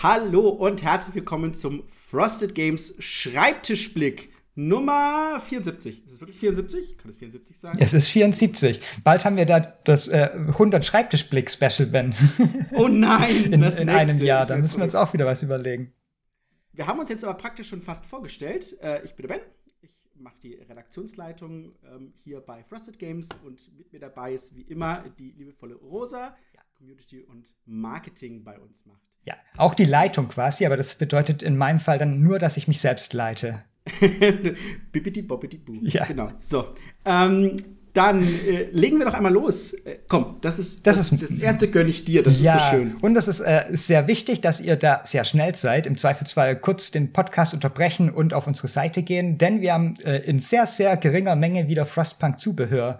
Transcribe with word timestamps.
Hallo 0.00 0.48
und 0.48 0.84
herzlich 0.84 1.16
willkommen 1.16 1.54
zum 1.54 1.82
Frosted 1.88 2.54
Games 2.54 2.94
Schreibtischblick 3.00 4.32
Nummer 4.54 5.40
74. 5.40 6.06
Ist 6.06 6.12
es 6.12 6.20
wirklich 6.20 6.38
74? 6.38 6.98
Kann 6.98 7.08
es 7.10 7.16
74 7.16 7.58
sein? 7.58 7.76
Es 7.80 7.94
ist 7.94 8.06
74. 8.10 8.80
Bald 9.02 9.24
haben 9.24 9.36
wir 9.36 9.44
da 9.44 9.58
das 9.58 10.06
äh, 10.06 10.30
100 10.34 10.84
Schreibtischblick-Special, 10.84 11.88
Ben. 11.88 12.14
Oh 12.76 12.86
nein, 12.86 13.44
in, 13.52 13.60
in 13.64 13.88
einem 13.88 14.18
Jahr. 14.18 14.46
Da 14.46 14.56
müssen 14.56 14.78
wir 14.78 14.84
uns 14.84 14.94
auch 14.94 15.12
wieder 15.14 15.26
was 15.26 15.42
überlegen. 15.42 15.92
Wir 16.72 16.86
haben 16.86 17.00
uns 17.00 17.08
jetzt 17.08 17.24
aber 17.24 17.34
praktisch 17.36 17.68
schon 17.68 17.82
fast 17.82 18.06
vorgestellt. 18.06 18.80
Äh, 18.80 19.04
ich 19.04 19.16
bin 19.16 19.26
der 19.26 19.34
Ben. 19.34 19.42
Ich 19.80 19.90
mache 20.14 20.36
die 20.44 20.54
Redaktionsleitung 20.54 21.74
ähm, 21.92 22.14
hier 22.22 22.40
bei 22.40 22.62
Frosted 22.62 23.00
Games 23.00 23.30
und 23.44 23.76
mit 23.76 23.92
mir 23.92 23.98
dabei 23.98 24.32
ist 24.32 24.54
wie 24.54 24.62
immer 24.62 25.02
die 25.18 25.32
liebevolle 25.32 25.74
Rosa. 25.74 26.36
Community 26.78 27.24
und 27.24 27.52
Marketing 27.66 28.44
bei 28.44 28.58
uns 28.58 28.86
macht. 28.86 29.07
Ja, 29.28 29.34
auch 29.58 29.74
die 29.74 29.84
Leitung 29.84 30.28
quasi, 30.28 30.64
aber 30.64 30.78
das 30.78 30.94
bedeutet 30.94 31.42
in 31.42 31.58
meinem 31.58 31.80
Fall 31.80 31.98
dann 31.98 32.20
nur, 32.20 32.38
dass 32.38 32.56
ich 32.56 32.66
mich 32.66 32.80
selbst 32.80 33.12
leite. 33.12 33.62
Bibidi 34.92 35.22
bobbidi 35.22 35.58
boo. 35.58 35.74
Ja. 35.82 36.06
Genau. 36.06 36.28
So. 36.40 36.74
Ähm, 37.04 37.56
dann 37.92 38.22
äh, 38.22 38.68
legen 38.70 38.98
wir 38.98 39.04
doch 39.04 39.14
einmal 39.14 39.32
los. 39.32 39.74
Äh, 39.74 39.98
komm, 40.08 40.36
das 40.40 40.58
ist 40.58 40.86
das, 40.86 40.96
das, 40.96 41.12
ist, 41.12 41.22
das 41.22 41.38
erste 41.38 41.68
gönne 41.68 41.90
ich 41.90 42.06
dir. 42.06 42.22
Das 42.22 42.40
ja, 42.40 42.56
ist 42.56 42.64
so 42.64 42.70
schön. 42.70 42.94
Und 43.02 43.14
das 43.14 43.28
ist, 43.28 43.40
äh, 43.40 43.64
sehr 43.70 44.06
wichtig, 44.08 44.40
dass 44.40 44.60
ihr 44.60 44.76
da 44.76 45.00
sehr 45.04 45.24
schnell 45.24 45.54
seid. 45.54 45.86
Im 45.86 45.98
Zweifelsfall 45.98 46.56
kurz 46.56 46.90
den 46.90 47.12
Podcast 47.12 47.52
unterbrechen 47.52 48.10
und 48.10 48.32
auf 48.32 48.46
unsere 48.46 48.68
Seite 48.68 49.02
gehen, 49.02 49.36
denn 49.36 49.60
wir 49.60 49.74
haben 49.74 49.96
äh, 50.04 50.18
in 50.18 50.38
sehr, 50.38 50.66
sehr 50.66 50.96
geringer 50.96 51.36
Menge 51.36 51.68
wieder 51.68 51.84
Frostpunk-Zubehör 51.84 52.98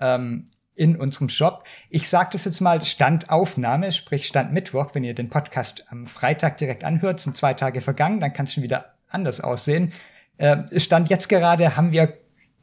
ähm, 0.00 0.46
in 0.74 0.96
unserem 0.96 1.28
Shop. 1.28 1.64
Ich 1.90 2.08
sage 2.08 2.30
das 2.32 2.44
jetzt 2.44 2.60
mal 2.60 2.84
Standaufnahme, 2.84 3.92
sprich 3.92 4.26
Stand 4.26 4.52
Mittwoch. 4.52 4.94
Wenn 4.94 5.04
ihr 5.04 5.14
den 5.14 5.28
Podcast 5.28 5.84
am 5.90 6.06
Freitag 6.06 6.58
direkt 6.58 6.84
anhört, 6.84 7.20
sind 7.20 7.36
zwei 7.36 7.54
Tage 7.54 7.80
vergangen, 7.80 8.20
dann 8.20 8.32
kann 8.32 8.46
es 8.46 8.54
schon 8.54 8.62
wieder 8.62 8.94
anders 9.08 9.40
aussehen. 9.40 9.92
Äh, 10.38 10.80
Stand 10.80 11.10
jetzt 11.10 11.28
gerade 11.28 11.76
haben 11.76 11.92
wir 11.92 12.14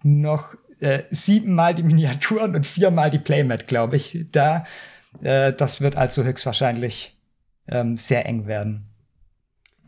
noch 0.04 0.56
äh, 0.80 1.04
siebenmal 1.10 1.76
die 1.76 1.84
Miniaturen 1.84 2.56
und 2.56 2.66
viermal 2.66 3.10
die 3.10 3.20
Playmat, 3.20 3.68
glaube 3.68 3.98
ich. 3.98 4.26
Da, 4.32 4.66
äh, 5.22 5.54
das 5.54 5.82
wird 5.82 5.96
also 5.96 6.24
höchstwahrscheinlich 6.24 7.18
ähm, 7.68 7.98
sehr 7.98 8.26
eng 8.26 8.48
werden. 8.48 8.88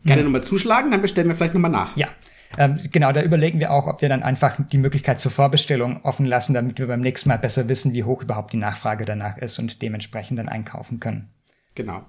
Gerne 0.04 0.20
hm. 0.22 0.28
nochmal 0.28 0.44
zuschlagen, 0.44 0.90
dann 0.90 1.02
bestellen 1.02 1.28
wir 1.28 1.34
vielleicht 1.34 1.54
nochmal 1.54 1.70
nach. 1.70 1.96
Ja, 1.96 2.08
ähm, 2.58 2.78
genau, 2.90 3.12
da 3.12 3.22
überlegen 3.22 3.60
wir 3.60 3.72
auch, 3.72 3.86
ob 3.86 4.02
wir 4.02 4.08
dann 4.08 4.22
einfach 4.22 4.58
die 4.72 4.78
Möglichkeit 4.78 5.20
zur 5.20 5.30
Vorbestellung 5.30 6.04
offen 6.04 6.26
lassen, 6.26 6.54
damit 6.54 6.78
wir 6.78 6.86
beim 6.86 7.00
nächsten 7.00 7.28
Mal 7.28 7.38
besser 7.38 7.68
wissen, 7.68 7.94
wie 7.94 8.04
hoch 8.04 8.22
überhaupt 8.22 8.52
die 8.52 8.56
Nachfrage 8.56 9.04
danach 9.04 9.36
ist 9.38 9.58
und 9.58 9.82
dementsprechend 9.82 10.38
dann 10.38 10.48
einkaufen 10.48 11.00
können. 11.00 11.30
Genau. 11.74 12.04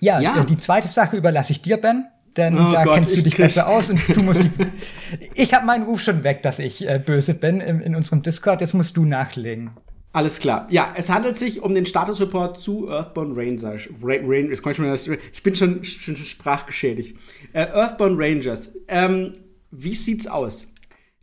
Ja, 0.00 0.20
ja. 0.20 0.42
Äh, 0.42 0.46
die 0.46 0.58
zweite 0.58 0.88
Sache 0.88 1.16
überlasse 1.16 1.52
ich 1.52 1.62
dir, 1.62 1.78
Ben. 1.78 2.06
Denn 2.36 2.58
oh 2.58 2.70
da 2.70 2.84
Gott, 2.84 2.94
kennst 2.96 3.16
du 3.16 3.22
dich 3.22 3.36
besser 3.36 3.66
aus 3.66 3.88
und 3.88 4.00
du 4.14 4.22
musst 4.22 4.44
die. 4.44 4.50
ich 5.34 5.54
habe 5.54 5.64
meinen 5.64 5.84
Ruf 5.84 6.02
schon 6.02 6.22
weg, 6.22 6.42
dass 6.42 6.58
ich 6.58 6.86
äh, 6.86 6.98
böse 6.98 7.32
bin 7.32 7.60
in, 7.60 7.80
in 7.80 7.96
unserem 7.96 8.22
Discord. 8.22 8.60
Jetzt 8.60 8.74
musst 8.74 8.96
du 8.96 9.06
nachlegen. 9.06 9.70
Alles 10.16 10.40
klar. 10.40 10.66
Ja, 10.70 10.94
es 10.96 11.10
handelt 11.10 11.36
sich 11.36 11.60
um 11.60 11.74
den 11.74 11.84
Statusreport 11.84 12.58
zu 12.58 12.88
Earthbound 12.88 13.36
Rangers. 13.36 13.86
Ra 14.02 14.14
Rain 14.22 14.50
ich 14.50 15.42
bin 15.42 15.54
schon, 15.54 15.84
schon 15.84 16.16
sprachgeschädigt. 16.16 17.18
Äh, 17.52 17.66
Earthbound 17.66 18.18
Rangers. 18.18 18.78
Ähm, 18.88 19.34
wie 19.70 19.94
sieht's 19.94 20.26
aus? 20.26 20.72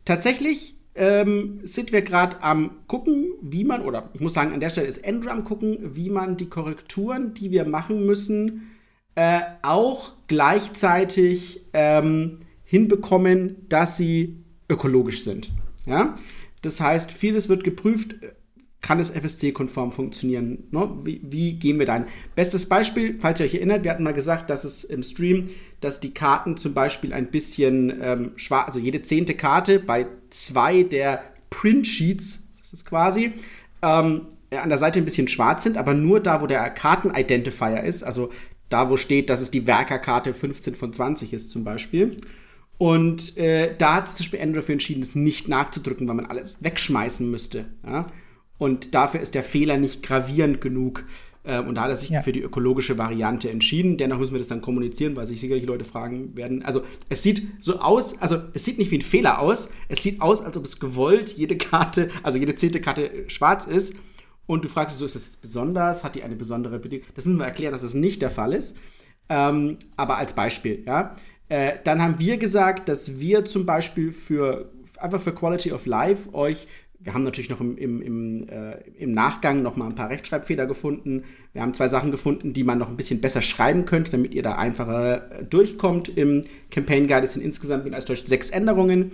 Tatsächlich 0.04 0.76
ähm, 0.94 1.58
sind 1.64 1.90
wir 1.90 2.02
gerade 2.02 2.40
am 2.40 2.70
gucken, 2.86 3.32
wie 3.42 3.64
man, 3.64 3.82
oder 3.82 4.10
ich 4.14 4.20
muss 4.20 4.34
sagen, 4.34 4.52
an 4.52 4.60
der 4.60 4.70
Stelle 4.70 4.86
ist 4.86 5.04
Andrew 5.04 5.30
am 5.30 5.42
gucken, 5.42 5.76
wie 5.96 6.08
man 6.08 6.36
die 6.36 6.48
Korrekturen, 6.48 7.34
die 7.34 7.50
wir 7.50 7.64
machen 7.64 8.06
müssen, 8.06 8.70
äh, 9.16 9.40
auch 9.62 10.12
gleichzeitig 10.28 11.62
ähm, 11.72 12.38
hinbekommen, 12.62 13.56
dass 13.68 13.96
sie 13.96 14.36
ökologisch 14.70 15.24
sind. 15.24 15.50
Ja? 15.84 16.14
Das 16.62 16.80
heißt, 16.80 17.10
vieles 17.10 17.48
wird 17.48 17.64
geprüft, 17.64 18.14
kann 18.84 19.00
es 19.00 19.08
FSC-konform 19.08 19.92
funktionieren? 19.92 20.64
Ne? 20.70 20.90
Wie, 21.04 21.22
wie, 21.24 21.54
gehen 21.54 21.78
wir 21.78 21.86
da? 21.86 22.04
Bestes 22.36 22.68
Beispiel, 22.68 23.16
falls 23.18 23.40
ihr 23.40 23.46
euch 23.46 23.54
erinnert, 23.54 23.82
wir 23.82 23.90
hatten 23.90 24.02
mal 24.02 24.12
gesagt, 24.12 24.50
dass 24.50 24.64
es 24.64 24.84
im 24.84 25.02
Stream, 25.02 25.48
dass 25.80 26.00
die 26.00 26.12
Karten 26.12 26.58
zum 26.58 26.74
Beispiel 26.74 27.14
ein 27.14 27.30
bisschen 27.30 27.98
ähm, 28.02 28.32
schwarz, 28.36 28.66
also 28.66 28.78
jede 28.78 29.00
zehnte 29.00 29.32
Karte 29.32 29.80
bei 29.80 30.06
zwei 30.28 30.82
der 30.82 31.24
Print-Sheets, 31.48 32.46
das 32.60 32.74
ist 32.74 32.84
quasi, 32.84 33.32
ähm, 33.80 34.26
an 34.50 34.68
der 34.68 34.76
Seite 34.76 34.98
ein 34.98 35.06
bisschen 35.06 35.28
schwarz 35.28 35.62
sind, 35.62 35.78
aber 35.78 35.94
nur 35.94 36.20
da, 36.20 36.42
wo 36.42 36.46
der 36.46 36.68
Karten-Identifier 36.68 37.82
ist, 37.84 38.02
also 38.02 38.32
da, 38.68 38.90
wo 38.90 38.98
steht, 38.98 39.30
dass 39.30 39.40
es 39.40 39.50
die 39.50 39.66
Werkerkarte 39.66 40.34
15 40.34 40.74
von 40.74 40.92
20 40.92 41.32
ist 41.32 41.48
zum 41.48 41.64
Beispiel. 41.64 42.18
Und 42.76 43.38
äh, 43.38 43.74
da 43.78 43.94
hat 43.94 44.08
sich 44.08 44.16
zum 44.18 44.38
Beispiel 44.38 44.52
dafür 44.52 44.74
entschieden, 44.74 45.02
es 45.02 45.14
nicht 45.14 45.48
nachzudrücken, 45.48 46.06
weil 46.06 46.16
man 46.16 46.26
alles 46.26 46.62
wegschmeißen 46.62 47.30
müsste. 47.30 47.64
Ja? 47.86 48.04
Und 48.64 48.94
dafür 48.94 49.20
ist 49.20 49.34
der 49.34 49.42
Fehler 49.42 49.76
nicht 49.76 50.02
gravierend 50.02 50.62
genug. 50.62 51.04
Äh, 51.42 51.60
und 51.60 51.74
da 51.74 51.82
hat 51.82 51.90
er 51.90 51.96
sich 51.96 52.08
ja. 52.08 52.22
für 52.22 52.32
die 52.32 52.40
ökologische 52.40 52.96
Variante 52.96 53.50
entschieden. 53.50 53.98
Dennoch 53.98 54.18
müssen 54.18 54.32
wir 54.32 54.38
das 54.38 54.48
dann 54.48 54.62
kommunizieren, 54.62 55.16
weil 55.16 55.26
sich 55.26 55.38
sicherlich 55.38 55.66
Leute 55.66 55.84
fragen 55.84 56.34
werden. 56.34 56.62
Also 56.62 56.80
es 57.10 57.22
sieht 57.22 57.46
so 57.60 57.80
aus, 57.80 58.22
also 58.22 58.38
es 58.54 58.64
sieht 58.64 58.78
nicht 58.78 58.90
wie 58.90 58.96
ein 58.96 59.02
Fehler 59.02 59.38
aus. 59.38 59.70
Es 59.90 60.02
sieht 60.02 60.22
aus, 60.22 60.40
als 60.40 60.56
ob 60.56 60.64
es 60.64 60.80
gewollt 60.80 61.34
jede 61.34 61.58
Karte, 61.58 62.08
also 62.22 62.38
jede 62.38 62.54
zehnte 62.54 62.80
Karte 62.80 63.26
schwarz 63.26 63.66
ist. 63.66 63.96
Und 64.46 64.64
du 64.64 64.70
fragst 64.70 64.94
dich 64.94 64.98
so, 64.98 65.04
ist 65.04 65.14
das 65.14 65.26
jetzt 65.26 65.42
besonders? 65.42 66.02
Hat 66.02 66.14
die 66.14 66.22
eine 66.22 66.34
besondere 66.34 66.78
Bedingung? 66.78 67.06
Das 67.14 67.26
müssen 67.26 67.38
wir 67.38 67.44
erklären, 67.44 67.72
dass 67.72 67.82
das 67.82 67.92
nicht 67.92 68.22
der 68.22 68.30
Fall 68.30 68.54
ist. 68.54 68.78
Ähm, 69.28 69.76
aber 69.98 70.16
als 70.16 70.34
Beispiel, 70.34 70.84
ja. 70.86 71.14
Äh, 71.50 71.74
dann 71.84 72.00
haben 72.00 72.18
wir 72.18 72.38
gesagt, 72.38 72.88
dass 72.88 73.20
wir 73.20 73.44
zum 73.44 73.66
Beispiel 73.66 74.10
für 74.10 74.70
einfach 74.98 75.20
für 75.20 75.34
Quality 75.34 75.72
of 75.72 75.84
Life 75.84 76.32
euch 76.32 76.66
wir 77.04 77.12
haben 77.12 77.22
natürlich 77.22 77.50
noch 77.50 77.60
im, 77.60 77.76
im, 77.76 78.00
im, 78.00 78.48
äh, 78.48 78.78
im 78.98 79.12
Nachgang 79.12 79.62
noch 79.62 79.76
mal 79.76 79.86
ein 79.86 79.94
paar 79.94 80.08
Rechtschreibfehler 80.08 80.66
gefunden. 80.66 81.24
Wir 81.52 81.60
haben 81.60 81.74
zwei 81.74 81.88
Sachen 81.88 82.10
gefunden, 82.10 82.54
die 82.54 82.64
man 82.64 82.78
noch 82.78 82.88
ein 82.88 82.96
bisschen 82.96 83.20
besser 83.20 83.42
schreiben 83.42 83.84
könnte, 83.84 84.10
damit 84.10 84.34
ihr 84.34 84.42
da 84.42 84.56
einfacher 84.56 85.30
äh, 85.30 85.44
durchkommt. 85.44 86.08
Im 86.08 86.42
Campaign 86.70 87.06
Guide 87.06 87.26
sind 87.26 87.42
insgesamt 87.42 87.84
mit 87.84 87.92
als 87.92 88.06
Deutsch 88.06 88.24
sechs 88.24 88.48
Änderungen. 88.48 89.12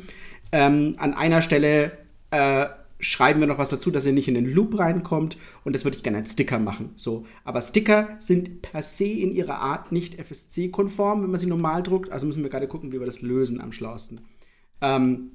Ähm, 0.53 0.95
an 0.99 1.15
einer 1.15 1.43
Stelle 1.43 1.91
äh, 2.31 2.67
schreiben 3.01 3.41
wir 3.41 3.49
noch 3.49 3.59
was 3.59 3.71
dazu, 3.71 3.91
dass 3.91 4.07
ihr 4.07 4.12
nicht 4.12 4.28
in 4.28 4.34
den 4.34 4.47
Loop 4.47 4.78
reinkommt 4.78 5.37
und 5.65 5.75
das 5.75 5.84
würde 5.84 5.97
ich 5.97 6.05
gerne 6.05 6.19
als 6.19 6.33
Sticker 6.33 6.61
machen. 6.61 6.91
So, 6.95 7.27
aber 7.45 7.61
Sticker 7.61 8.11
sind 8.21 8.62
per 8.62 8.83
se 8.83 9.07
in 9.07 9.33
ihrer 9.33 9.57
Art 9.57 9.91
nicht 9.91 10.15
FSC-konform, 10.15 11.22
wenn 11.22 11.31
man 11.31 11.41
sie 11.41 11.47
normal 11.47 11.83
druckt. 11.83 12.12
Also 12.12 12.27
müssen 12.27 12.43
wir 12.45 12.51
gerade 12.51 12.69
gucken, 12.69 12.93
wie 12.93 13.01
wir 13.01 13.07
das 13.07 13.22
lösen 13.22 13.61
am 13.61 13.72
schlausten. 13.72 14.21
Ähm, 14.81 15.33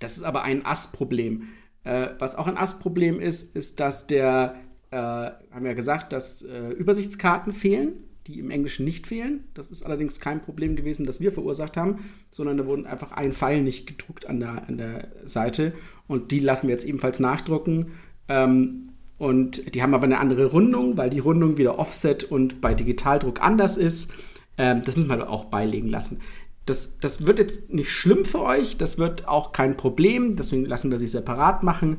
das 0.00 0.16
ist 0.16 0.22
aber 0.22 0.42
ein 0.42 0.64
Ass-Problem. 0.64 1.48
Äh, 1.88 2.10
was 2.18 2.36
auch 2.36 2.46
ein 2.46 2.58
Astproblem 2.58 3.18
ist, 3.18 3.56
ist, 3.56 3.80
dass 3.80 4.06
der, 4.06 4.56
äh, 4.90 4.96
haben 4.96 5.62
wir 5.62 5.70
ja 5.70 5.74
gesagt, 5.74 6.12
dass 6.12 6.42
äh, 6.42 6.68
Übersichtskarten 6.72 7.52
fehlen, 7.52 7.92
die 8.26 8.38
im 8.38 8.50
Englischen 8.50 8.84
nicht 8.84 9.06
fehlen. 9.06 9.44
Das 9.54 9.70
ist 9.70 9.86
allerdings 9.86 10.20
kein 10.20 10.42
Problem 10.42 10.76
gewesen, 10.76 11.06
das 11.06 11.18
wir 11.18 11.32
verursacht 11.32 11.78
haben, 11.78 12.10
sondern 12.30 12.58
da 12.58 12.66
wurden 12.66 12.84
einfach 12.84 13.12
ein 13.12 13.32
Pfeil 13.32 13.62
nicht 13.62 13.86
gedruckt 13.86 14.26
an 14.26 14.38
der, 14.38 14.68
an 14.68 14.76
der 14.76 15.08
Seite. 15.24 15.72
Und 16.06 16.30
die 16.30 16.40
lassen 16.40 16.68
wir 16.68 16.74
jetzt 16.74 16.84
ebenfalls 16.84 17.20
nachdrucken. 17.20 17.92
Ähm, 18.28 18.90
und 19.16 19.74
die 19.74 19.82
haben 19.82 19.94
aber 19.94 20.04
eine 20.04 20.18
andere 20.18 20.44
Rundung, 20.44 20.98
weil 20.98 21.08
die 21.08 21.20
Rundung 21.20 21.56
wieder 21.56 21.78
Offset 21.78 22.24
und 22.24 22.60
bei 22.60 22.74
Digitaldruck 22.74 23.40
anders 23.40 23.78
ist. 23.78 24.12
Ähm, 24.58 24.82
das 24.84 24.94
müssen 24.96 25.08
wir 25.08 25.30
auch 25.30 25.46
beilegen 25.46 25.88
lassen. 25.88 26.20
Das, 26.68 26.98
das 26.98 27.24
wird 27.24 27.38
jetzt 27.38 27.72
nicht 27.72 27.90
schlimm 27.90 28.24
für 28.24 28.42
euch, 28.42 28.76
das 28.76 28.98
wird 28.98 29.26
auch 29.26 29.52
kein 29.52 29.76
Problem, 29.76 30.36
deswegen 30.36 30.66
lassen 30.66 30.90
wir 30.90 30.98
sie 30.98 31.06
separat 31.06 31.62
machen. 31.62 31.98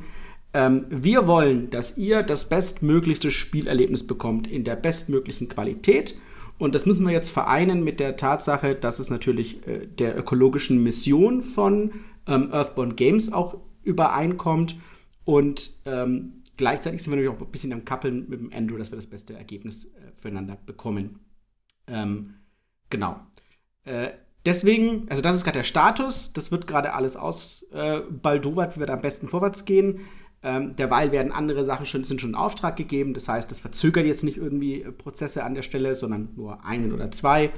Ähm, 0.54 0.86
wir 0.90 1.28
wollen, 1.28 1.70
dass 1.70 1.98
ihr 1.98 2.24
das 2.24 2.50
bestmöglichste 2.50 3.32
Spielerlebnis 3.32 4.06
bekommt 4.06 4.48
in 4.48 4.64
der 4.64 4.76
bestmöglichen 4.76 5.48
Qualität. 5.48 6.18
Und 6.58 6.76
das 6.76 6.86
müssen 6.86 7.06
wir 7.06 7.14
jetzt 7.14 7.30
vereinen 7.30 7.84
mit 7.84 8.00
der 8.00 8.18
Tatsache, 8.18 8.76
dass 8.76 9.00
es 9.00 9.10
natürlich 9.10 9.66
äh, 9.68 9.88
der 9.88 10.18
ökologischen 10.18 10.84
Mission 10.84 11.42
von 11.42 11.92
ähm, 12.28 12.52
Earthbound 12.52 12.98
Games 12.98 13.32
auch 13.32 13.60
übereinkommt. 13.84 14.76
Und 15.24 15.72
ähm, 15.86 16.44
gleichzeitig 16.58 17.02
sind 17.02 17.12
wir 17.12 17.18
natürlich 17.18 17.38
auch 17.38 17.46
ein 17.46 17.52
bisschen 17.52 17.74
am 17.74 17.86
Kappeln 17.86 18.28
mit 18.28 18.40
dem 18.40 18.52
Andrew, 18.54 18.78
dass 18.78 18.92
wir 18.92 18.98
das 18.98 19.08
beste 19.08 19.36
Ergebnis 19.36 19.86
äh, 19.86 20.12
füreinander 20.20 20.58
bekommen. 20.66 21.20
Ähm, 21.88 22.36
genau. 22.90 23.20
Äh, 23.86 24.10
deswegen, 24.50 25.08
also 25.10 25.22
das 25.22 25.36
ist 25.36 25.44
gerade 25.44 25.60
der 25.60 25.64
Status, 25.64 26.34
das 26.34 26.52
wird 26.52 26.66
gerade 26.66 26.94
alles 26.94 27.16
ausbaldowert, 27.16 28.72
äh, 28.72 28.76
wie 28.76 28.80
wir 28.80 28.88
da 28.88 28.94
am 28.94 29.02
besten 29.02 29.28
vorwärts 29.28 29.66
gehen. 29.66 30.02
Ähm, 30.42 30.76
derweil 30.76 31.12
werden 31.12 31.32
andere 31.32 31.64
Sachen 31.64 31.86
schon, 31.86 32.04
sind 32.04 32.22
schon 32.22 32.32
in 32.32 32.36
Auftrag 32.36 32.76
gegeben. 32.76 33.14
Das 33.14 33.28
heißt, 33.28 33.52
das 33.52 33.60
verzögert 33.60 34.06
jetzt 34.06 34.24
nicht 34.24 34.38
irgendwie 34.38 34.80
Prozesse 34.98 35.44
an 35.44 35.54
der 35.54 35.62
Stelle, 35.62 35.94
sondern 35.94 36.30
nur 36.36 36.66
einen 36.66 36.94
oder 36.94 37.12
zwei. 37.12 37.52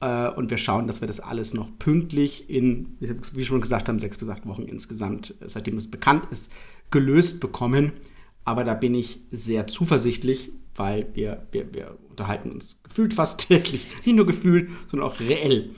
Äh, 0.00 0.28
und 0.28 0.50
wir 0.50 0.58
schauen, 0.58 0.86
dass 0.86 1.02
wir 1.02 1.08
das 1.08 1.20
alles 1.20 1.52
noch 1.52 1.68
pünktlich 1.78 2.48
in, 2.48 2.96
wie 3.00 3.44
schon 3.44 3.60
gesagt 3.60 3.88
haben, 3.88 3.98
sechs 3.98 4.16
bis 4.16 4.28
acht 4.30 4.46
Wochen 4.46 4.62
insgesamt, 4.62 5.34
äh, 5.42 5.48
seitdem 5.48 5.76
es 5.76 5.90
bekannt 5.90 6.24
ist, 6.30 6.52
gelöst 6.90 7.40
bekommen. 7.40 7.92
Aber 8.44 8.64
da 8.64 8.72
bin 8.72 8.94
ich 8.94 9.26
sehr 9.30 9.66
zuversichtlich, 9.66 10.52
weil 10.78 11.14
wir, 11.14 11.46
wir, 11.50 11.72
wir 11.74 11.98
unterhalten 12.08 12.50
uns 12.52 12.80
gefühlt 12.82 13.14
fast 13.14 13.40
täglich. 13.48 13.94
Nicht 14.04 14.16
nur 14.16 14.26
gefühlt, 14.26 14.70
sondern 14.90 15.08
auch 15.08 15.20
reell. 15.20 15.74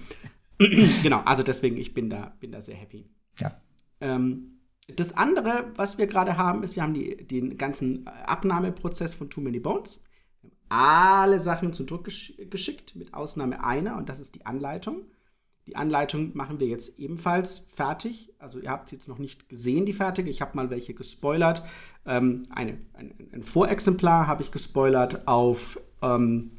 genau, 1.02 1.22
also 1.24 1.42
deswegen, 1.42 1.76
ich 1.76 1.94
bin 1.94 2.10
da, 2.10 2.34
bin 2.38 2.52
da 2.52 2.60
sehr 2.60 2.76
happy. 2.76 3.06
Ja. 3.38 3.60
Ähm, 4.00 4.58
das 4.96 5.16
andere, 5.16 5.70
was 5.76 5.98
wir 5.98 6.06
gerade 6.06 6.36
haben, 6.36 6.62
ist, 6.62 6.76
wir 6.76 6.82
haben 6.82 6.94
die, 6.94 7.16
den 7.16 7.56
ganzen 7.56 8.06
Abnahmeprozess 8.06 9.14
von 9.14 9.30
Too 9.30 9.40
Many 9.40 9.60
Bones. 9.60 10.02
Alle 10.68 11.40
Sachen 11.40 11.72
zum 11.72 11.86
Druck 11.86 12.04
gesch 12.04 12.34
geschickt, 12.50 12.94
mit 12.94 13.14
Ausnahme 13.14 13.64
einer, 13.64 13.96
und 13.96 14.08
das 14.08 14.20
ist 14.20 14.34
die 14.34 14.46
Anleitung. 14.46 15.02
Die 15.66 15.76
Anleitung 15.76 16.36
machen 16.36 16.58
wir 16.58 16.66
jetzt 16.66 16.98
ebenfalls 16.98 17.58
fertig. 17.58 18.32
Also 18.38 18.58
ihr 18.58 18.70
habt 18.70 18.88
sie 18.88 18.96
jetzt 18.96 19.08
noch 19.08 19.18
nicht 19.18 19.48
gesehen, 19.48 19.86
die 19.86 19.92
fertige. 19.92 20.30
Ich 20.30 20.40
habe 20.40 20.56
mal 20.56 20.70
welche 20.70 20.94
gespoilert. 20.94 21.62
Ähm, 22.06 22.46
eine, 22.50 22.78
ein, 22.94 23.14
ein, 23.32 23.42
Vorexemplar 23.42 24.26
habe 24.26 24.42
ich 24.42 24.50
gespoilert 24.50 25.26
auf 25.28 25.78
ähm, 26.02 26.52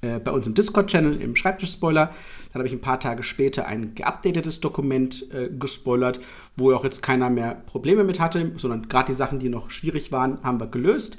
äh, 0.00 0.20
bei 0.20 0.30
uns 0.30 0.46
im 0.46 0.54
Discord-Channel 0.54 1.20
im 1.20 1.34
Schreibtisch-Spoiler. 1.34 2.06
Dann 2.52 2.60
habe 2.60 2.68
ich 2.68 2.72
ein 2.72 2.80
paar 2.80 3.00
Tage 3.00 3.22
später 3.22 3.66
ein 3.66 3.94
geupdatetes 3.94 4.60
Dokument 4.60 5.32
äh, 5.32 5.48
gespoilert, 5.48 6.20
wo 6.56 6.72
auch 6.72 6.84
jetzt 6.84 7.02
keiner 7.02 7.30
mehr 7.30 7.54
Probleme 7.54 8.04
mit 8.04 8.20
hatte, 8.20 8.52
sondern 8.58 8.88
gerade 8.88 9.08
die 9.08 9.16
Sachen, 9.16 9.38
die 9.38 9.48
noch 9.48 9.70
schwierig 9.70 10.12
waren, 10.12 10.42
haben 10.42 10.60
wir 10.60 10.68
gelöst. 10.68 11.18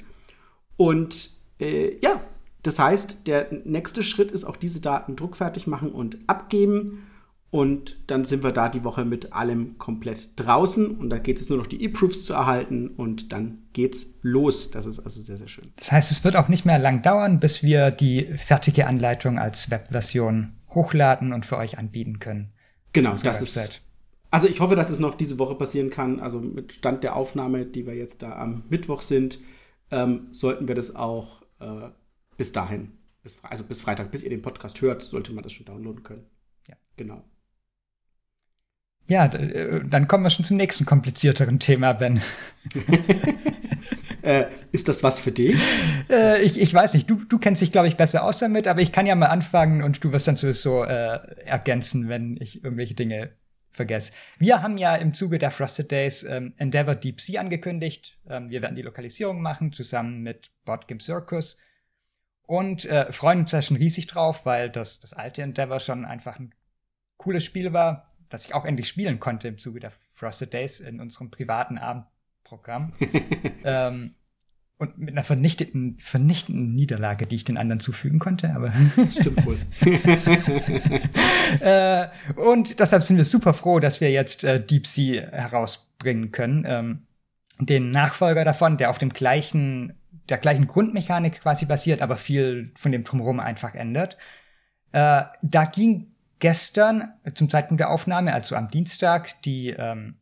Und 0.76 1.30
äh, 1.58 1.98
ja, 2.00 2.20
das 2.62 2.78
heißt, 2.78 3.26
der 3.26 3.48
nächste 3.64 4.02
Schritt 4.02 4.30
ist 4.30 4.44
auch 4.44 4.56
diese 4.56 4.80
Daten 4.80 5.16
druckfertig 5.16 5.66
machen 5.66 5.92
und 5.92 6.18
abgeben. 6.26 7.06
Und 7.50 7.96
dann 8.06 8.24
sind 8.24 8.44
wir 8.44 8.52
da 8.52 8.68
die 8.68 8.84
Woche 8.84 9.04
mit 9.04 9.32
allem 9.32 9.76
komplett 9.76 10.38
draußen. 10.38 10.96
Und 10.96 11.10
da 11.10 11.18
geht 11.18 11.40
es 11.40 11.48
nur 11.48 11.58
noch 11.58 11.66
die 11.66 11.82
E-Proofs 11.82 12.24
zu 12.24 12.32
erhalten 12.32 12.88
und 12.88 13.32
dann 13.32 13.66
geht's 13.72 14.14
los. 14.22 14.70
Das 14.70 14.86
ist 14.86 15.00
also 15.00 15.20
sehr, 15.20 15.36
sehr 15.36 15.48
schön. 15.48 15.72
Das 15.76 15.90
heißt, 15.90 16.12
es 16.12 16.22
wird 16.22 16.36
auch 16.36 16.48
nicht 16.48 16.64
mehr 16.64 16.78
lang 16.78 17.02
dauern, 17.02 17.40
bis 17.40 17.64
wir 17.64 17.90
die 17.90 18.26
fertige 18.36 18.86
Anleitung 18.86 19.38
als 19.38 19.68
Webversion 19.70 20.52
hochladen 20.68 21.32
und 21.32 21.44
für 21.44 21.56
euch 21.56 21.76
anbieten 21.76 22.20
können. 22.20 22.52
Genau, 22.92 23.14
das 23.14 23.42
ist. 23.42 23.82
Also 24.30 24.46
ich 24.46 24.60
hoffe, 24.60 24.76
dass 24.76 24.90
es 24.90 25.00
noch 25.00 25.16
diese 25.16 25.40
Woche 25.40 25.56
passieren 25.56 25.90
kann. 25.90 26.20
Also 26.20 26.40
mit 26.40 26.72
Stand 26.72 27.02
der 27.02 27.16
Aufnahme, 27.16 27.66
die 27.66 27.84
wir 27.84 27.94
jetzt 27.96 28.22
da 28.22 28.36
am 28.36 28.62
Mittwoch 28.68 29.02
sind, 29.02 29.40
ähm, 29.90 30.28
sollten 30.30 30.68
wir 30.68 30.76
das 30.76 30.94
auch 30.94 31.42
äh, 31.58 31.88
bis 32.36 32.52
dahin, 32.52 32.92
bis, 33.24 33.38
also 33.42 33.64
bis 33.64 33.80
Freitag, 33.80 34.12
bis 34.12 34.22
ihr 34.22 34.30
den 34.30 34.42
Podcast 34.42 34.80
hört, 34.80 35.02
sollte 35.02 35.32
man 35.32 35.42
das 35.42 35.52
schon 35.52 35.66
downloaden 35.66 36.04
können. 36.04 36.26
Ja. 36.68 36.76
Genau. 36.96 37.24
Ja, 39.08 39.26
äh, 39.26 39.80
dann 39.84 40.06
kommen 40.06 40.22
wir 40.22 40.30
schon 40.30 40.44
zum 40.44 40.56
nächsten 40.56 40.86
komplizierteren 40.86 41.58
Thema, 41.58 41.94
Ben. 41.94 42.20
äh, 44.22 44.44
ist 44.70 44.88
das 44.88 45.02
was 45.02 45.18
für 45.18 45.32
dich? 45.32 45.60
Äh, 46.08 46.42
ich, 46.42 46.60
ich 46.60 46.72
weiß 46.72 46.94
nicht, 46.94 47.10
du, 47.10 47.16
du 47.16 47.38
kennst 47.38 47.60
dich, 47.60 47.72
glaube 47.72 47.88
ich, 47.88 47.96
besser 47.96 48.24
aus 48.24 48.38
damit, 48.38 48.68
aber 48.68 48.80
ich 48.80 48.92
kann 48.92 49.06
ja 49.06 49.14
mal 49.16 49.26
anfangen 49.26 49.82
und 49.82 50.04
du 50.04 50.12
wirst 50.12 50.28
dann 50.28 50.36
sowieso 50.36 50.84
äh, 50.84 51.18
ergänzen, 51.44 52.08
wenn 52.08 52.36
ich 52.40 52.62
irgendwelche 52.62 52.94
Dinge 52.94 53.32
vergesse. 53.70 54.12
Wir 54.38 54.62
haben 54.62 54.78
ja 54.78 54.96
im 54.96 55.14
Zuge 55.14 55.38
der 55.38 55.50
Frosted 55.50 55.90
Days 55.90 56.22
ähm, 56.22 56.54
Endeavor 56.56 56.94
Deep 56.94 57.20
Sea 57.20 57.40
angekündigt. 57.40 58.18
Ähm, 58.28 58.50
wir 58.50 58.62
werden 58.62 58.76
die 58.76 58.82
Lokalisierung 58.82 59.42
machen, 59.42 59.72
zusammen 59.72 60.22
mit 60.22 60.50
Board 60.64 60.86
Game 60.88 61.00
Circus. 61.00 61.56
Und 62.42 62.84
äh, 62.84 63.12
freuen 63.12 63.40
uns 63.40 63.52
da 63.52 63.62
schon 63.62 63.76
riesig 63.76 64.08
drauf, 64.08 64.44
weil 64.44 64.70
das, 64.70 65.00
das 65.00 65.12
alte 65.12 65.42
Endeavor 65.42 65.78
schon 65.78 66.04
einfach 66.04 66.38
ein 66.38 66.52
cooles 67.16 67.44
Spiel 67.44 67.72
war 67.72 68.09
das 68.30 68.44
ich 68.44 68.54
auch 68.54 68.64
endlich 68.64 68.88
spielen 68.88 69.20
konnte 69.20 69.48
im 69.48 69.58
Zuge 69.58 69.80
der 69.80 69.92
Frosted 70.14 70.52
Days 70.52 70.80
in 70.80 71.00
unserem 71.00 71.30
privaten 71.30 71.76
Abendprogramm. 71.76 72.94
ähm, 73.64 74.14
und 74.78 74.96
mit 74.96 75.10
einer 75.10 75.24
vernichteten, 75.24 75.98
vernichtenden 76.00 76.74
Niederlage, 76.74 77.26
die 77.26 77.34
ich 77.36 77.44
den 77.44 77.58
anderen 77.58 77.80
zufügen 77.80 78.18
konnte, 78.18 78.54
aber. 78.54 78.72
Stimmt 79.20 79.44
wohl. 79.44 79.58
äh, 81.60 82.08
und 82.40 82.80
deshalb 82.80 83.02
sind 83.02 83.18
wir 83.18 83.26
super 83.26 83.52
froh, 83.52 83.78
dass 83.78 84.00
wir 84.00 84.10
jetzt 84.10 84.42
äh, 84.42 84.58
Deep 84.64 84.86
Sea 84.86 85.30
herausbringen 85.32 86.32
können. 86.32 86.64
Ähm, 86.66 87.02
den 87.58 87.90
Nachfolger 87.90 88.42
davon, 88.42 88.78
der 88.78 88.88
auf 88.88 88.96
dem 88.96 89.10
gleichen, 89.10 89.92
der 90.30 90.38
gleichen 90.38 90.66
Grundmechanik 90.66 91.42
quasi 91.42 91.66
basiert, 91.66 92.00
aber 92.00 92.16
viel 92.16 92.72
von 92.74 92.90
dem 92.90 93.04
Drumherum 93.04 93.38
einfach 93.38 93.74
ändert. 93.74 94.16
Äh, 94.92 95.24
da 95.42 95.64
ging 95.66 96.06
gestern 96.40 97.12
zum 97.34 97.48
Zeitpunkt 97.48 97.80
der 97.80 97.90
Aufnahme, 97.90 98.34
also 98.34 98.56
am 98.56 98.70
Dienstag, 98.70 99.40
die 99.42 99.70
ähm, 99.70 100.16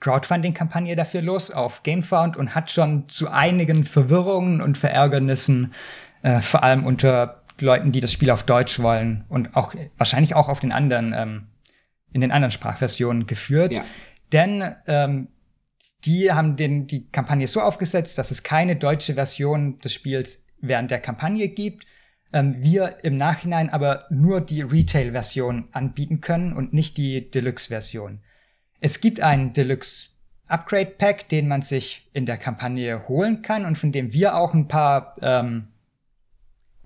Crowdfunding-Kampagne 0.00 0.96
dafür 0.96 1.22
los 1.22 1.50
auf 1.50 1.82
GameFound 1.82 2.36
und 2.36 2.54
hat 2.54 2.70
schon 2.70 3.08
zu 3.08 3.30
einigen 3.30 3.84
Verwirrungen 3.84 4.60
und 4.60 4.78
Verärgernissen, 4.78 5.74
äh, 6.22 6.40
vor 6.40 6.62
allem 6.62 6.86
unter 6.86 7.42
Leuten, 7.58 7.92
die 7.92 8.00
das 8.00 8.12
Spiel 8.12 8.30
auf 8.30 8.44
Deutsch 8.44 8.78
wollen 8.80 9.24
und 9.28 9.56
auch 9.56 9.74
wahrscheinlich 9.96 10.34
auch 10.34 10.48
auf 10.48 10.60
den 10.60 10.72
anderen, 10.72 11.14
ähm, 11.16 11.46
in 12.12 12.20
den 12.20 12.32
anderen 12.32 12.52
Sprachversionen 12.52 13.26
geführt. 13.26 13.72
Ja. 13.72 13.84
Denn 14.32 14.74
ähm, 14.86 15.28
die 16.04 16.32
haben 16.32 16.56
den, 16.56 16.86
die 16.86 17.08
Kampagne 17.08 17.48
so 17.48 17.60
aufgesetzt, 17.60 18.18
dass 18.18 18.30
es 18.30 18.42
keine 18.42 18.76
deutsche 18.76 19.14
Version 19.14 19.78
des 19.78 19.92
Spiels 19.92 20.44
während 20.60 20.90
der 20.90 21.00
Kampagne 21.00 21.48
gibt 21.48 21.86
ähm, 22.36 22.56
wir 22.58 22.98
im 23.02 23.16
Nachhinein 23.16 23.70
aber 23.70 24.04
nur 24.10 24.42
die 24.42 24.60
Retail-Version 24.60 25.68
anbieten 25.72 26.20
können 26.20 26.52
und 26.52 26.74
nicht 26.74 26.98
die 26.98 27.30
Deluxe-Version. 27.30 28.20
Es 28.80 29.00
gibt 29.00 29.20
einen 29.20 29.54
Deluxe 29.54 30.08
Upgrade 30.46 30.92
Pack, 30.98 31.30
den 31.30 31.48
man 31.48 31.62
sich 31.62 32.08
in 32.12 32.26
der 32.26 32.36
Kampagne 32.36 33.08
holen 33.08 33.40
kann 33.40 33.64
und 33.64 33.78
von 33.78 33.90
dem 33.90 34.12
wir 34.12 34.36
auch 34.36 34.52
ein 34.52 34.68
paar 34.68 35.14
ähm, 35.22 35.68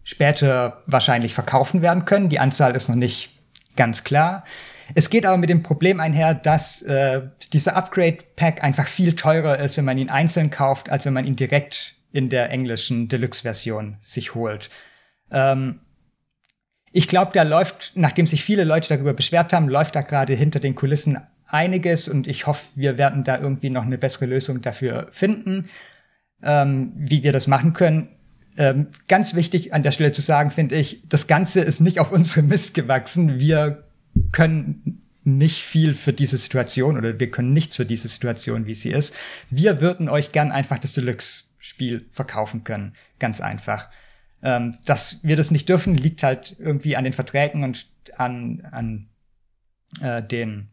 später 0.05 0.83
wahrscheinlich 0.87 1.35
verkaufen 1.35 1.83
werden 1.83 2.05
können. 2.05 2.29
Die 2.29 2.39
Anzahl 2.39 2.77
ist 2.77 2.89
noch 2.89 2.97
nicht 2.97 3.31
ganz 3.75 4.05
klar. 4.05 4.45
Es 4.95 5.11
geht 5.11 5.27
aber 5.27 5.37
mit 5.37 5.51
dem 5.51 5.63
Problem 5.63 5.99
einher, 5.99 6.33
dass 6.33 6.81
äh, 6.83 7.23
dieser 7.53 7.77
Upgrade 7.77 8.19
Pack 8.37 8.63
einfach 8.63 8.87
viel 8.87 9.15
teurer 9.15 9.59
ist, 9.59 9.77
wenn 9.77 9.85
man 9.85 9.99
ihn 9.99 10.11
einzeln 10.11 10.51
kauft, 10.51 10.91
als 10.91 11.07
wenn 11.07 11.13
man 11.13 11.27
ihn 11.27 11.37
direkt 11.37 11.97
in 12.13 12.29
der 12.29 12.51
englischen 12.51 13.09
Deluxe-Version 13.09 13.97
sich 14.01 14.35
holt. 14.35 14.71
Ähm, 15.31 15.81
ich 16.93 17.07
glaube, 17.07 17.31
da 17.33 17.43
läuft, 17.43 17.93
nachdem 17.95 18.27
sich 18.27 18.45
viele 18.45 18.65
Leute 18.65 18.89
darüber 18.89 19.15
beschwert 19.15 19.53
haben, 19.53 19.69
läuft 19.69 19.95
da 19.95 20.03
gerade 20.03 20.35
hinter 20.35 20.59
den 20.59 20.75
Kulissen 20.75 21.19
einiges 21.47 22.09
und 22.09 22.27
ich 22.27 22.47
hoffe, 22.47 22.67
wir 22.75 22.99
werden 22.99 23.25
da 23.25 23.39
irgendwie 23.39 23.71
noch 23.71 23.85
eine 23.85 23.99
bessere 23.99 24.27
Lösung 24.27 24.63
dafür 24.63 25.09
finden, 25.11 25.69
ähm, 26.43 26.93
wie 26.97 27.23
wir 27.23 27.33
das 27.33 27.47
machen 27.47 27.73
können. 27.73 28.09
Ähm, 28.57 28.89
ganz 29.09 29.35
wichtig 29.35 29.73
an 29.73 29.83
der 29.83 29.93
Stelle 29.93 30.13
zu 30.13 30.21
sagen, 30.21 30.51
finde 30.51 30.77
ich, 30.77 31.03
das 31.09 31.27
Ganze 31.27 31.61
ist 31.61 31.81
nicht 31.81 32.01
auf 32.01 32.13
unsere 32.13 32.43
Mist 32.43 32.75
gewachsen. 32.75 33.39
Wir 33.39 33.85
können 34.33 35.03
nicht 35.23 35.63
viel 35.63 35.95
für 35.95 36.13
diese 36.13 36.39
Situation 36.39 36.97
oder 36.97 37.21
wir 37.21 37.31
können 37.31 37.53
nichts 37.53 37.77
für 37.77 37.85
diese 37.85 38.09
Situation, 38.09 38.67
wie 38.67 38.75
sie 38.75 38.91
ist. 38.91 39.15
Wir 39.49 39.81
würden 39.81 40.09
euch 40.09 40.33
gern 40.33 40.51
einfach 40.51 40.79
das 40.79 40.95
Deluxe-Spiel 40.95 42.07
verkaufen 42.11 42.65
können. 42.65 42.95
Ganz 43.19 43.41
einfach. 43.41 43.91
Ähm, 44.43 44.77
dass 44.87 45.23
wir 45.23 45.37
das 45.37 45.51
nicht 45.51 45.69
dürfen, 45.69 45.95
liegt 45.97 46.23
halt 46.23 46.57
irgendwie 46.59 46.97
an 46.97 47.05
den 47.05 47.13
Verträgen 47.13 47.63
und 47.63 47.87
an, 48.17 48.67
an 48.71 49.11
äh, 50.01 50.23
den, 50.23 50.71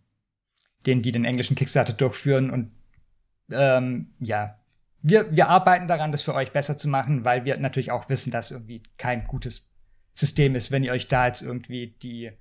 denen, 0.85 1.01
die 1.01 1.11
den 1.11 1.25
englischen 1.25 1.55
Kickstarter 1.55 1.93
durchführen. 1.93 2.49
Und 2.49 2.71
ähm, 3.51 4.13
ja, 4.19 4.57
wir, 5.01 5.35
wir 5.35 5.49
arbeiten 5.49 5.87
daran, 5.87 6.11
das 6.11 6.23
für 6.23 6.33
euch 6.33 6.51
besser 6.51 6.77
zu 6.77 6.87
machen, 6.87 7.25
weil 7.25 7.45
wir 7.45 7.57
natürlich 7.57 7.91
auch 7.91 8.09
wissen, 8.09 8.31
dass 8.31 8.51
irgendwie 8.51 8.83
kein 8.97 9.27
gutes 9.27 9.67
System 10.13 10.55
ist, 10.55 10.71
wenn 10.71 10.83
ihr 10.83 10.93
euch 10.93 11.07
da 11.07 11.27
jetzt 11.27 11.41
irgendwie 11.41 11.95
die 12.01 12.31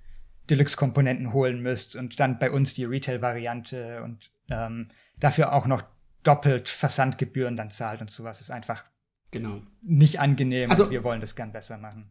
Deluxe-Komponenten 0.49 1.33
holen 1.33 1.61
müsst 1.61 1.97
und 1.97 2.21
dann 2.21 2.39
bei 2.39 2.51
uns 2.51 2.75
die 2.75 2.85
Retail-Variante 2.85 4.03
und 4.03 4.31
ähm, 4.49 4.89
dafür 5.19 5.53
auch 5.53 5.67
noch 5.67 5.83
doppelt 6.23 6.69
Versandgebühren 6.69 7.57
dann 7.57 7.71
zahlt 7.71 8.01
und 8.01 8.11
sowas 8.11 8.41
ist 8.41 8.51
einfach 8.51 8.85
Genau. 9.31 9.61
Nicht 9.83 10.21
angenehm. 10.21 10.71
Also, 10.71 10.91
wir 10.91 11.05
wollen 11.05 11.21
das 11.21 11.35
gern 11.37 11.53
besser 11.53 11.79
machen. 11.79 12.07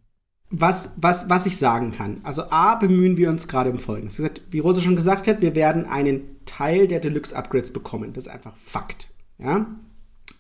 Was, 0.50 0.94
was, 0.98 1.30
was 1.30 1.46
ich 1.46 1.58
sagen 1.58 1.92
kann. 1.98 2.22
Also 2.24 2.44
A, 2.52 2.76
bemühen 2.76 3.18
wir 3.18 3.30
uns 3.30 3.48
gerade 3.48 3.72
um 3.72 3.80
Folgendes. 3.80 4.22
Wie 4.52 4.60
Rose 4.60 4.80
schon 4.80 4.96
gesagt 4.96 5.28
hat, 5.28 5.42
wir 5.42 5.56
werden 5.56 5.86
einen 5.86 6.46
Teil 6.46 6.88
der 6.88 7.00
Deluxe-Upgrades 7.00 7.74
bekommen. 7.74 8.14
Das 8.14 8.28
ist 8.28 8.32
einfach 8.32 8.56
Fakt. 8.56 9.10
Ja? 9.40 9.66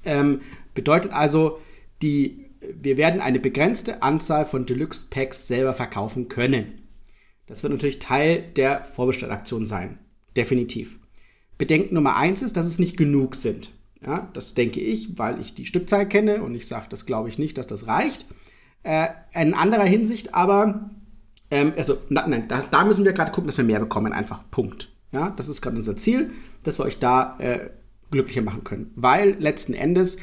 Ähm, 0.03 0.41
bedeutet 0.75 1.11
also, 1.11 1.59
die, 2.03 2.51
wir 2.61 2.97
werden 2.97 3.19
eine 3.19 3.39
begrenzte 3.39 4.03
Anzahl 4.03 4.45
von 4.45 4.67
Deluxe-Packs 4.67 5.47
selber 5.47 5.73
verkaufen 5.73 6.29
können. 6.29 6.83
Das 7.47 7.63
wird 7.63 7.73
natürlich 7.73 7.99
Teil 7.99 8.43
der 8.55 8.83
Vorbestellaktion 8.83 9.65
sein. 9.65 9.99
Definitiv. 10.37 10.99
Bedenken 11.57 11.95
Nummer 11.95 12.15
eins 12.15 12.41
ist, 12.41 12.57
dass 12.57 12.65
es 12.65 12.79
nicht 12.79 12.97
genug 12.97 13.35
sind. 13.35 13.71
Ja, 14.05 14.29
das 14.33 14.53
denke 14.53 14.79
ich, 14.79 15.17
weil 15.17 15.41
ich 15.41 15.55
die 15.55 15.65
Stückzahl 15.65 16.07
kenne 16.07 16.43
und 16.43 16.53
ich 16.53 16.67
sage, 16.67 16.85
das 16.89 17.05
glaube 17.05 17.29
ich 17.29 17.39
nicht, 17.39 17.57
dass 17.57 17.67
das 17.67 17.87
reicht. 17.87 18.25
Äh, 18.83 19.07
in 19.33 19.55
anderer 19.55 19.83
Hinsicht 19.83 20.35
aber, 20.35 20.91
ähm, 21.49 21.73
also 21.75 21.97
na, 22.09 22.27
nein, 22.27 22.47
da, 22.47 22.61
da, 22.69 22.85
müssen 22.85 23.03
wir 23.03 23.13
gerade 23.13 23.31
gucken, 23.31 23.47
dass 23.47 23.57
wir 23.57 23.65
mehr 23.65 23.79
bekommen, 23.79 24.13
einfach 24.13 24.43
Punkt. 24.51 24.91
Ja, 25.11 25.33
das 25.35 25.49
ist 25.49 25.61
gerade 25.61 25.77
unser 25.77 25.97
Ziel, 25.97 26.31
dass 26.63 26.79
wir 26.79 26.85
euch 26.85 26.99
da 26.99 27.35
äh, 27.39 27.69
glücklicher 28.11 28.43
machen 28.43 28.63
können. 28.63 28.91
Weil 28.95 29.37
letzten 29.39 29.73
Endes, 29.73 30.17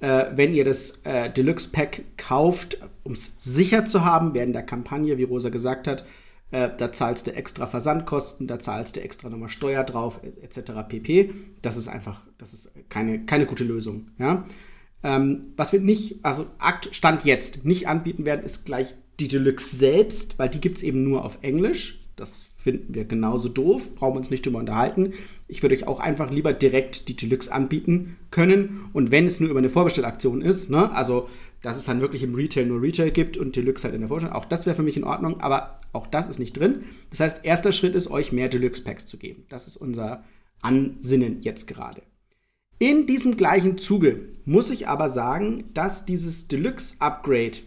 äh, 0.00 0.26
wenn 0.34 0.54
ihr 0.54 0.64
das 0.64 1.02
äh, 1.04 1.30
Deluxe 1.30 1.70
Pack 1.70 2.04
kauft, 2.16 2.80
um 3.02 3.12
es 3.12 3.36
sicher 3.40 3.84
zu 3.84 4.04
haben, 4.04 4.32
während 4.32 4.54
der 4.54 4.62
Kampagne, 4.62 5.18
wie 5.18 5.24
Rosa 5.24 5.50
gesagt 5.50 5.88
hat, 5.88 6.04
äh, 6.50 6.70
da 6.76 6.92
zahlst 6.92 7.26
du 7.26 7.34
extra 7.34 7.66
Versandkosten, 7.66 8.46
da 8.46 8.58
zahlst 8.58 8.96
du 8.96 9.00
extra 9.00 9.28
nochmal 9.28 9.48
Steuer 9.48 9.84
drauf, 9.84 10.20
etc. 10.42 10.72
pp. 10.88 11.32
Das 11.62 11.76
ist 11.76 11.88
einfach, 11.88 12.22
das 12.38 12.52
ist 12.52 12.72
keine, 12.88 13.24
keine 13.26 13.46
gute 13.46 13.64
Lösung. 13.64 14.06
Ja? 14.18 14.44
Ähm, 15.02 15.52
was 15.56 15.72
wir 15.72 15.80
nicht, 15.80 16.24
also 16.24 16.46
Akt 16.58 16.88
Stand 16.92 17.24
jetzt 17.24 17.64
nicht 17.64 17.88
anbieten 17.88 18.26
werden, 18.26 18.44
ist 18.44 18.64
gleich 18.64 18.94
die 19.18 19.28
Deluxe 19.28 19.74
selbst, 19.74 20.38
weil 20.38 20.48
die 20.48 20.60
gibt 20.60 20.78
es 20.78 20.82
eben 20.82 21.02
nur 21.02 21.24
auf 21.24 21.38
Englisch. 21.42 22.00
Das 22.16 22.46
finden 22.56 22.94
wir 22.94 23.04
genauso 23.04 23.48
doof, 23.48 23.94
brauchen 23.94 24.14
wir 24.14 24.18
uns 24.18 24.30
nicht 24.30 24.44
drüber 24.44 24.58
unterhalten. 24.58 25.12
Ich 25.48 25.62
würde 25.62 25.74
euch 25.74 25.86
auch 25.86 26.00
einfach 26.00 26.30
lieber 26.30 26.52
direkt 26.52 27.08
die 27.08 27.16
Deluxe 27.16 27.52
anbieten 27.52 28.16
können. 28.30 28.88
Und 28.92 29.10
wenn 29.10 29.26
es 29.26 29.38
nur 29.38 29.50
über 29.50 29.58
eine 29.58 29.70
Vorbestellaktion 29.70 30.42
ist, 30.42 30.70
ne, 30.70 30.90
also 30.92 31.28
dass 31.66 31.76
es 31.76 31.84
dann 31.84 32.00
wirklich 32.00 32.22
im 32.22 32.36
Retail 32.36 32.66
nur 32.66 32.80
Retail 32.80 33.10
gibt 33.10 33.36
und 33.36 33.56
Deluxe 33.56 33.82
halt 33.82 33.94
in 33.96 34.02
der 34.02 34.06
Vorstellung, 34.06 34.36
auch 34.36 34.44
das 34.44 34.66
wäre 34.66 34.76
für 34.76 34.84
mich 34.84 34.96
in 34.96 35.02
Ordnung, 35.02 35.40
aber 35.40 35.80
auch 35.92 36.06
das 36.06 36.28
ist 36.28 36.38
nicht 36.38 36.52
drin. 36.52 36.84
Das 37.10 37.18
heißt, 37.18 37.44
erster 37.44 37.72
Schritt 37.72 37.96
ist, 37.96 38.08
euch 38.08 38.30
mehr 38.30 38.48
Deluxe-Packs 38.48 39.04
zu 39.04 39.16
geben. 39.16 39.46
Das 39.48 39.66
ist 39.66 39.76
unser 39.76 40.22
Ansinnen 40.62 41.42
jetzt 41.42 41.66
gerade. 41.66 42.02
In 42.78 43.08
diesem 43.08 43.36
gleichen 43.36 43.78
Zuge 43.78 44.28
muss 44.44 44.70
ich 44.70 44.86
aber 44.86 45.10
sagen, 45.10 45.64
dass 45.74 46.06
dieses 46.06 46.46
Deluxe-Upgrade 46.46 47.58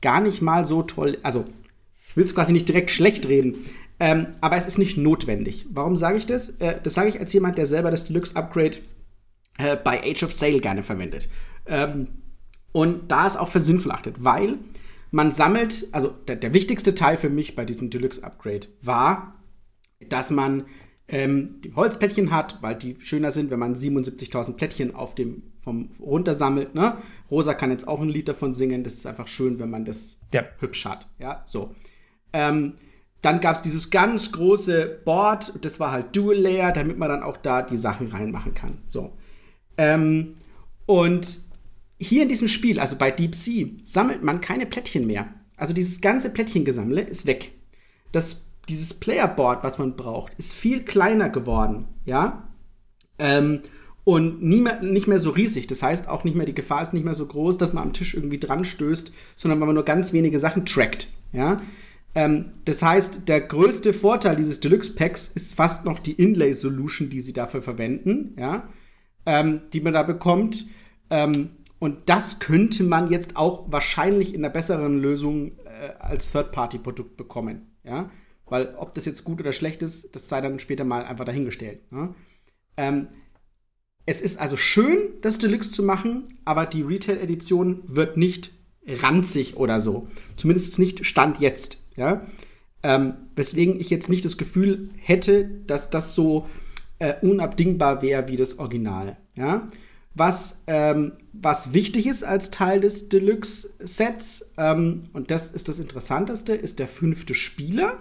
gar 0.00 0.20
nicht 0.20 0.40
mal 0.40 0.64
so 0.64 0.84
toll, 0.84 1.18
also 1.24 1.44
ich 2.08 2.16
will 2.16 2.26
es 2.26 2.36
quasi 2.36 2.52
nicht 2.52 2.68
direkt 2.68 2.92
schlecht 2.92 3.26
reden, 3.26 3.56
ähm, 3.98 4.28
aber 4.40 4.56
es 4.56 4.66
ist 4.66 4.78
nicht 4.78 4.98
notwendig. 4.98 5.66
Warum 5.68 5.96
sage 5.96 6.16
ich 6.16 6.26
das? 6.26 6.60
Äh, 6.60 6.76
das 6.80 6.94
sage 6.94 7.08
ich 7.08 7.18
als 7.18 7.32
jemand, 7.32 7.58
der 7.58 7.66
selber 7.66 7.90
das 7.90 8.04
Deluxe-Upgrade 8.04 8.76
äh, 9.58 9.74
bei 9.74 10.00
Age 10.00 10.22
of 10.22 10.32
Sale 10.32 10.60
gerne 10.60 10.84
verwendet. 10.84 11.28
Ähm, 11.66 12.06
und 12.72 13.10
da 13.10 13.26
ist 13.26 13.36
auch 13.36 13.48
für 13.48 13.60
sinnvoll 13.60 13.92
achtet, 13.92 14.24
weil 14.24 14.58
man 15.10 15.32
sammelt, 15.32 15.88
also 15.92 16.08
der, 16.08 16.36
der 16.36 16.54
wichtigste 16.54 16.94
Teil 16.94 17.18
für 17.18 17.28
mich 17.28 17.54
bei 17.54 17.64
diesem 17.64 17.90
Deluxe-Upgrade 17.90 18.68
war, 18.80 19.34
dass 20.08 20.30
man 20.30 20.64
ähm, 21.08 21.60
die 21.62 21.74
Holzplättchen 21.74 22.30
hat, 22.30 22.62
weil 22.62 22.74
die 22.74 22.96
schöner 23.00 23.30
sind, 23.30 23.50
wenn 23.50 23.58
man 23.58 23.76
77.000 23.76 24.54
Plättchen 24.56 24.94
auf 24.94 25.14
dem 25.14 25.42
vom 25.62 25.90
runtersammelt. 26.00 26.74
Ne? 26.74 26.96
Rosa 27.30 27.54
kann 27.54 27.70
jetzt 27.70 27.86
auch 27.86 28.00
ein 28.00 28.08
Lied 28.08 28.28
davon 28.28 28.52
singen. 28.52 28.82
Das 28.82 28.94
ist 28.94 29.06
einfach 29.06 29.28
schön, 29.28 29.60
wenn 29.60 29.70
man 29.70 29.84
das 29.84 30.18
ja. 30.32 30.42
hübsch 30.58 30.84
hat. 30.84 31.06
Ja, 31.18 31.42
so. 31.46 31.74
Ähm, 32.32 32.74
dann 33.20 33.40
gab 33.40 33.54
es 33.54 33.62
dieses 33.62 33.90
ganz 33.90 34.32
große 34.32 35.02
Board, 35.04 35.64
das 35.64 35.78
war 35.78 35.92
halt 35.92 36.16
Dual 36.16 36.36
Layer, 36.36 36.72
damit 36.72 36.98
man 36.98 37.08
dann 37.08 37.22
auch 37.22 37.36
da 37.36 37.62
die 37.62 37.76
Sachen 37.76 38.08
reinmachen 38.08 38.54
kann. 38.54 38.78
So. 38.86 39.16
Ähm, 39.76 40.34
und 40.86 41.38
hier 42.02 42.22
in 42.22 42.28
diesem 42.28 42.48
Spiel, 42.48 42.80
also 42.80 42.96
bei 42.96 43.10
Deep 43.10 43.34
Sea, 43.34 43.68
sammelt 43.84 44.22
man 44.22 44.40
keine 44.40 44.66
Plättchen 44.66 45.06
mehr. 45.06 45.32
Also 45.56 45.72
dieses 45.72 46.00
ganze 46.00 46.30
Plättchengesammle 46.30 47.02
ist 47.02 47.26
weg. 47.26 47.52
Das 48.10 48.46
dieses 48.68 48.94
Playerboard, 48.94 49.64
was 49.64 49.78
man 49.78 49.96
braucht, 49.96 50.34
ist 50.34 50.54
viel 50.54 50.82
kleiner 50.82 51.28
geworden, 51.28 51.86
ja. 52.04 52.48
Ähm, 53.18 53.60
und 54.04 54.42
nie 54.42 54.60
mehr, 54.60 54.82
nicht 54.82 55.06
mehr 55.06 55.20
so 55.20 55.30
riesig. 55.30 55.66
Das 55.68 55.82
heißt 55.82 56.08
auch 56.08 56.24
nicht 56.24 56.36
mehr, 56.36 56.46
die 56.46 56.54
Gefahr 56.54 56.82
ist 56.82 56.92
nicht 56.92 57.04
mehr 57.04 57.14
so 57.14 57.26
groß, 57.26 57.58
dass 57.58 57.72
man 57.72 57.84
am 57.84 57.92
Tisch 57.92 58.14
irgendwie 58.14 58.40
dran 58.40 58.64
stößt, 58.64 59.12
sondern 59.36 59.60
weil 59.60 59.66
man 59.66 59.74
nur 59.74 59.84
ganz 59.84 60.12
wenige 60.12 60.38
Sachen 60.38 60.66
trackt, 60.66 61.08
ja. 61.32 61.60
Ähm, 62.14 62.50
das 62.66 62.82
heißt, 62.82 63.28
der 63.28 63.40
größte 63.40 63.92
Vorteil 63.92 64.36
dieses 64.36 64.60
Deluxe 64.60 64.94
Packs 64.94 65.28
ist 65.28 65.54
fast 65.54 65.84
noch 65.84 65.98
die 65.98 66.12
Inlay 66.12 66.52
Solution, 66.52 67.08
die 67.08 67.20
sie 67.20 67.32
dafür 67.32 67.62
verwenden, 67.62 68.36
ja, 68.38 68.68
ähm, 69.24 69.62
die 69.72 69.80
man 69.80 69.94
da 69.94 70.02
bekommt. 70.02 70.66
Ähm, 71.08 71.50
und 71.82 72.08
das 72.08 72.38
könnte 72.38 72.84
man 72.84 73.10
jetzt 73.10 73.36
auch 73.36 73.64
wahrscheinlich 73.72 74.34
in 74.34 74.44
einer 74.44 74.54
besseren 74.54 75.00
Lösung 75.00 75.58
äh, 75.64 75.94
als 75.98 76.30
Third-Party-Produkt 76.30 77.16
bekommen, 77.16 77.74
ja. 77.82 78.08
Weil 78.46 78.76
ob 78.76 78.94
das 78.94 79.04
jetzt 79.04 79.24
gut 79.24 79.40
oder 79.40 79.50
schlecht 79.50 79.82
ist, 79.82 80.14
das 80.14 80.28
sei 80.28 80.40
dann 80.40 80.60
später 80.60 80.84
mal 80.84 81.04
einfach 81.04 81.24
dahingestellt. 81.24 81.90
Ne? 81.90 82.14
Ähm, 82.76 83.08
es 84.06 84.20
ist 84.20 84.38
also 84.38 84.56
schön, 84.56 84.96
das 85.22 85.38
Deluxe 85.40 85.72
zu 85.72 85.82
machen, 85.82 86.38
aber 86.44 86.66
die 86.66 86.82
Retail-Edition 86.82 87.82
wird 87.86 88.16
nicht 88.16 88.52
ranzig 88.86 89.56
oder 89.56 89.80
so. 89.80 90.06
Zumindest 90.36 90.78
nicht 90.78 91.04
Stand 91.04 91.40
jetzt. 91.40 91.78
Ja? 91.96 92.28
Ähm, 92.84 93.14
weswegen 93.34 93.80
ich 93.80 93.90
jetzt 93.90 94.08
nicht 94.08 94.24
das 94.24 94.36
Gefühl 94.36 94.90
hätte, 94.98 95.46
dass 95.66 95.90
das 95.90 96.14
so 96.14 96.46
äh, 97.00 97.14
unabdingbar 97.22 98.02
wäre 98.02 98.28
wie 98.28 98.36
das 98.36 98.60
Original. 98.60 99.16
Ja? 99.34 99.66
Was, 100.14 100.62
ähm, 100.66 101.12
was 101.32 101.72
wichtig 101.72 102.06
ist 102.06 102.22
als 102.22 102.50
Teil 102.50 102.80
des 102.80 103.08
Deluxe-Sets, 103.08 104.52
ähm, 104.58 105.04
und 105.12 105.30
das 105.30 105.50
ist 105.50 105.68
das 105.68 105.78
Interessanteste, 105.78 106.54
ist 106.54 106.78
der 106.78 106.88
fünfte 106.88 107.34
Spieler. 107.34 107.98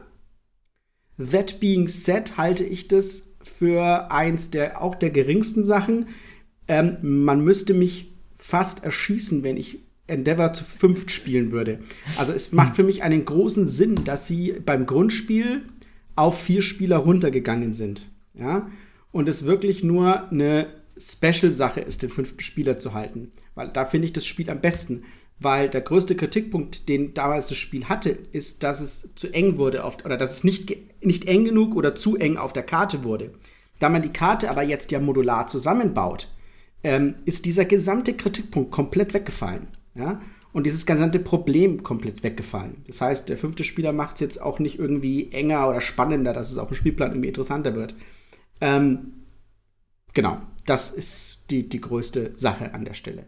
That 1.18 1.60
being 1.60 1.88
said, 1.88 2.38
halte 2.38 2.64
ich 2.64 2.88
das 2.88 3.34
für 3.42 4.12
eins 4.12 4.52
der 4.52 4.82
auch 4.82 4.96
der 4.96 5.10
geringsten 5.10 5.66
Sachen. 5.66 6.08
Ähm, 6.68 6.98
man 7.02 7.44
müsste 7.44 7.74
mich 7.74 8.12
fast 8.36 8.84
erschießen, 8.84 9.44
wenn 9.44 9.58
ich 9.58 9.80
Endeavor 10.08 10.52
zu 10.52 10.64
fünft 10.66 11.12
spielen 11.12 11.52
würde. 11.52 11.80
Also 12.18 12.34
es 12.34 12.52
macht 12.52 12.76
für 12.76 12.84
mich 12.84 13.04
einen 13.04 13.24
großen 13.24 13.68
Sinn, 13.68 14.04
dass 14.04 14.28
sie 14.28 14.54
beim 14.66 14.86
Grundspiel 14.86 15.64
auf 16.16 16.42
vier 16.42 16.62
Spieler 16.62 16.98
runtergegangen 16.98 17.74
sind. 17.74 18.10
Ja? 18.34 18.70
Und 19.12 19.30
es 19.30 19.46
wirklich 19.46 19.84
nur 19.84 20.30
eine 20.30 20.68
Special-Sache 21.02 21.82
ist, 21.82 22.02
den 22.02 22.10
fünften 22.10 22.42
Spieler 22.42 22.78
zu 22.78 22.94
halten. 22.94 23.32
Weil 23.56 23.70
da 23.70 23.86
finde 23.86 24.06
ich 24.06 24.14
das 24.14 24.26
Spiel 24.26 24.50
am 24.50 24.62
besten 24.62 25.04
weil 25.42 25.70
der 25.70 25.82
größte 25.82 26.16
Kritikpunkt, 26.16 26.88
den 26.88 27.16
damals 27.16 27.48
das 27.48 27.58
Spiel 27.58 27.86
hatte, 27.86 28.12
ist, 28.32 28.62
dass 28.62 28.80
es 28.80 29.16
zu 29.16 29.34
eng 29.34 29.58
wurde 29.58 29.84
auf, 29.84 30.06
oder 30.06 30.16
dass 30.16 30.32
es 30.32 30.44
nicht, 30.44 30.78
nicht 31.04 31.26
eng 31.26 31.46
genug 31.46 31.76
oder 31.76 31.96
zu 31.96 32.16
eng 32.16 32.38
auf 32.38 32.54
der 32.54 32.64
Karte 32.64 33.04
wurde. 33.04 33.32
Da 33.80 33.90
man 33.90 34.04
die 34.04 34.14
Karte 34.14 34.52
aber 34.52 34.62
jetzt 34.62 34.92
ja 34.92 35.00
modular 35.00 35.48
zusammenbaut, 35.48 36.30
ähm, 36.84 37.16
ist 37.26 37.46
dieser 37.46 37.66
gesamte 37.66 38.14
Kritikpunkt 38.14 38.72
komplett 38.72 39.16
weggefallen. 39.16 39.68
Ja? 39.96 40.22
Und 40.54 40.68
dieses 40.68 40.86
gesamte 40.86 41.18
Problem 41.18 41.82
komplett 41.82 42.22
weggefallen. 42.22 42.84
Das 42.86 43.02
heißt, 43.02 43.28
der 43.28 43.38
fünfte 43.38 43.64
Spieler 43.64 43.94
macht 43.94 44.16
es 44.16 44.20
jetzt 44.20 44.42
auch 44.42 44.60
nicht 44.60 44.78
irgendwie 44.78 45.32
enger 45.32 45.68
oder 45.68 45.82
spannender, 45.82 46.34
dass 46.34 46.52
es 46.52 46.60
auf 46.60 46.68
dem 46.68 46.76
Spielplan 46.76 47.12
irgendwie 47.12 47.30
interessanter 47.30 47.74
wird. 47.74 47.96
Ähm, 48.60 49.14
genau, 50.14 50.42
das 50.66 50.92
ist 50.92 51.46
die, 51.50 51.68
die 51.68 51.82
größte 51.82 52.34
Sache 52.36 52.74
an 52.74 52.86
der 52.86 52.94
Stelle. 52.94 53.26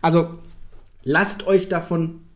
Also, 0.00 0.38
lasst 1.02 1.46
euch 1.46 1.68
davon, 1.68 2.26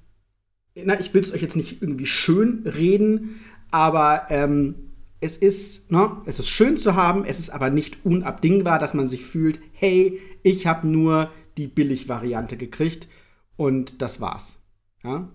na, 0.74 0.98
ich 0.98 1.14
will 1.14 1.22
es 1.22 1.32
euch 1.32 1.42
jetzt 1.42 1.56
nicht 1.56 1.82
irgendwie 1.82 2.06
schön 2.06 2.66
reden, 2.66 3.40
aber 3.70 4.26
ähm, 4.30 4.92
es 5.20 5.36
ist, 5.36 5.90
ne, 5.92 6.16
es 6.26 6.38
ist 6.38 6.48
schön 6.48 6.78
zu 6.78 6.96
haben, 6.96 7.24
es 7.24 7.38
ist 7.38 7.50
aber 7.50 7.70
nicht 7.70 8.04
unabdingbar, 8.04 8.78
dass 8.78 8.94
man 8.94 9.08
sich 9.08 9.24
fühlt, 9.24 9.60
hey, 9.72 10.20
ich 10.42 10.66
habe 10.66 10.88
nur 10.88 11.30
die 11.56 11.68
Billig-Variante 11.68 12.56
gekriegt 12.56 13.08
und 13.56 14.02
das 14.02 14.20
war's. 14.20 14.60
Ja? 15.04 15.30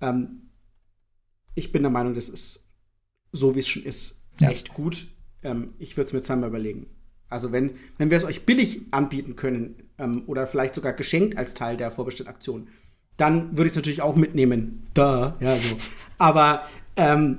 Ähm, 0.00 0.50
ich 1.54 1.72
bin 1.72 1.82
der 1.82 1.90
Meinung, 1.90 2.14
das 2.14 2.28
ist 2.28 2.68
so, 3.32 3.54
wie 3.54 3.60
es 3.60 3.68
schon 3.68 3.84
ist, 3.84 4.20
ja. 4.38 4.50
echt 4.50 4.74
gut. 4.74 5.06
Ähm, 5.42 5.74
ich 5.78 5.96
würde 5.96 6.08
es 6.08 6.12
mir 6.12 6.22
zweimal 6.22 6.50
überlegen. 6.50 6.86
Also 7.32 7.50
wenn, 7.50 7.72
wenn 7.98 8.10
wir 8.10 8.16
es 8.16 8.24
euch 8.24 8.44
billig 8.44 8.82
anbieten 8.90 9.34
können 9.34 9.76
ähm, 9.98 10.22
oder 10.26 10.46
vielleicht 10.46 10.74
sogar 10.74 10.92
geschenkt 10.92 11.36
als 11.36 11.54
Teil 11.54 11.76
der 11.76 11.90
Vorbestellaktion, 11.90 12.68
dann 13.16 13.56
würde 13.56 13.66
ich 13.66 13.72
es 13.72 13.76
natürlich 13.76 14.02
auch 14.02 14.16
mitnehmen. 14.16 14.86
Da, 14.94 15.36
ja, 15.40 15.56
so. 15.56 15.76
Aber 16.18 16.66
ähm, 16.96 17.38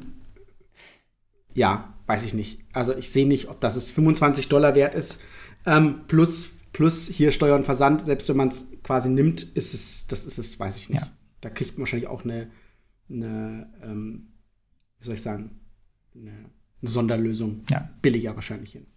ja, 1.54 1.94
weiß 2.08 2.24
ich 2.24 2.34
nicht. 2.34 2.60
Also 2.74 2.96
ich 2.96 3.12
sehe 3.12 3.28
nicht, 3.28 3.50
ob 3.50 3.60
das 3.60 3.76
es 3.76 3.90
25 3.92 4.50
Dollar 4.50 4.76
wert 4.76 4.96
ist. 4.96 5.22
Ähm, 5.66 6.02
plus, 6.08 6.50
plus 6.74 7.08
hier 7.08 7.32
Steuer 7.32 7.56
und 7.56 7.64
Versand, 7.64 8.02
selbst 8.02 8.28
wenn 8.30 8.38
man 8.38 8.50
es 8.50 8.74
quasi 8.84 9.10
nimmt, 9.10 9.44
ist 9.44 9.74
es, 9.74 10.08
das 10.08 10.26
ist 10.26 10.38
es, 10.38 10.60
weiß 10.60 10.76
ich 10.78 10.90
nicht. 10.90 11.02
Ja. 11.02 11.12
Da 11.42 11.50
kriegt 11.50 11.74
man 11.74 11.82
wahrscheinlich 11.82 12.10
auch 12.10 12.24
eine, 12.24 12.50
eine 13.10 13.72
ähm, 13.84 14.28
wie 15.00 15.06
soll 15.06 15.16
ich 15.16 15.22
sagen, 15.22 15.60
eine, 16.16 16.32
eine 16.82 16.90
Sonderlösung. 16.90 17.64
Ja. 17.70 17.90
Billiger 18.02 18.36
wahrscheinlich 18.36 18.72
hin 18.72 18.88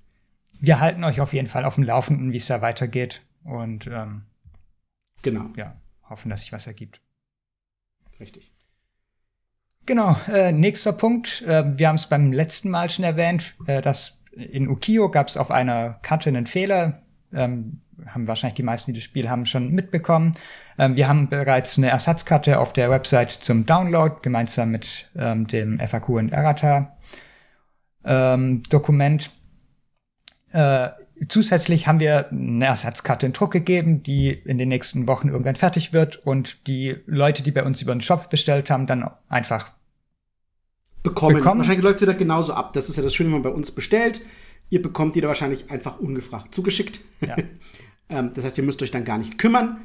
wir 0.60 0.80
halten 0.80 1.04
euch 1.04 1.20
auf 1.20 1.32
jeden 1.32 1.48
Fall 1.48 1.64
auf 1.64 1.76
dem 1.76 1.84
Laufenden, 1.84 2.32
wie 2.32 2.38
es 2.38 2.46
da 2.46 2.60
weitergeht. 2.60 3.22
Und 3.44 3.86
ähm, 3.86 4.22
genau. 5.22 5.46
Ja, 5.56 5.76
hoffen, 6.08 6.30
dass 6.30 6.42
sich 6.42 6.52
was 6.52 6.66
ergibt. 6.66 7.00
Richtig. 8.18 8.52
Genau, 9.86 10.16
äh, 10.28 10.52
nächster 10.52 10.92
Punkt. 10.92 11.42
Äh, 11.42 11.78
wir 11.78 11.88
haben 11.88 11.96
es 11.96 12.08
beim 12.08 12.32
letzten 12.32 12.70
Mal 12.70 12.90
schon 12.90 13.04
erwähnt, 13.04 13.54
äh, 13.66 13.80
dass 13.80 14.24
in 14.32 14.68
Ukio 14.68 15.10
gab 15.10 15.28
es 15.28 15.36
auf 15.36 15.50
einer 15.50 16.00
Karte 16.02 16.28
einen 16.28 16.46
Fehler. 16.46 17.02
Ähm, 17.32 17.82
haben 18.06 18.26
wahrscheinlich 18.26 18.56
die 18.56 18.62
meisten, 18.62 18.92
die 18.92 18.98
das 18.98 19.04
Spiel 19.04 19.30
haben, 19.30 19.46
schon 19.46 19.70
mitbekommen. 19.70 20.32
Ähm, 20.78 20.96
wir 20.96 21.08
haben 21.08 21.28
bereits 21.28 21.78
eine 21.78 21.88
Ersatzkarte 21.88 22.58
auf 22.58 22.72
der 22.72 22.90
Website 22.90 23.30
zum 23.30 23.64
Download, 23.64 24.16
gemeinsam 24.22 24.70
mit 24.70 25.10
ähm, 25.16 25.46
dem 25.46 25.78
FAQ 25.78 26.08
und 26.10 26.32
Errata 26.32 26.96
ähm, 28.04 28.62
Dokument. 28.70 29.30
Äh, 30.52 30.90
zusätzlich 31.28 31.86
haben 31.86 32.00
wir 32.00 32.30
eine 32.30 32.66
Ersatzkarte 32.66 33.26
in 33.26 33.32
Druck 33.32 33.52
gegeben, 33.52 34.02
die 34.02 34.30
in 34.30 34.58
den 34.58 34.68
nächsten 34.68 35.08
Wochen 35.08 35.28
irgendwann 35.28 35.56
fertig 35.56 35.92
wird 35.92 36.24
und 36.26 36.66
die 36.66 36.96
Leute, 37.06 37.42
die 37.42 37.50
bei 37.50 37.64
uns 37.64 37.82
über 37.82 37.94
den 37.94 38.00
Shop 38.00 38.30
bestellt 38.30 38.70
haben, 38.70 38.86
dann 38.86 39.10
einfach 39.28 39.70
bekommen. 41.02 41.36
bekommen. 41.36 41.60
Wahrscheinlich 41.60 41.84
läuft 41.84 42.00
wieder 42.00 42.14
genauso 42.14 42.52
ab. 42.54 42.72
Das 42.74 42.88
ist 42.88 42.96
ja 42.96 43.02
das 43.02 43.14
Schöne, 43.14 43.28
wenn 43.28 43.40
man 43.40 43.42
bei 43.42 43.50
uns 43.50 43.70
bestellt. 43.70 44.20
Ihr 44.68 44.82
bekommt 44.82 45.14
die 45.14 45.20
da 45.20 45.28
wahrscheinlich 45.28 45.70
einfach 45.70 45.98
ungefragt 45.98 46.54
zugeschickt. 46.54 47.00
Ja. 47.20 47.36
ähm, 48.08 48.32
das 48.34 48.44
heißt, 48.44 48.58
ihr 48.58 48.64
müsst 48.64 48.82
euch 48.82 48.90
dann 48.90 49.04
gar 49.04 49.18
nicht 49.18 49.38
kümmern. 49.38 49.78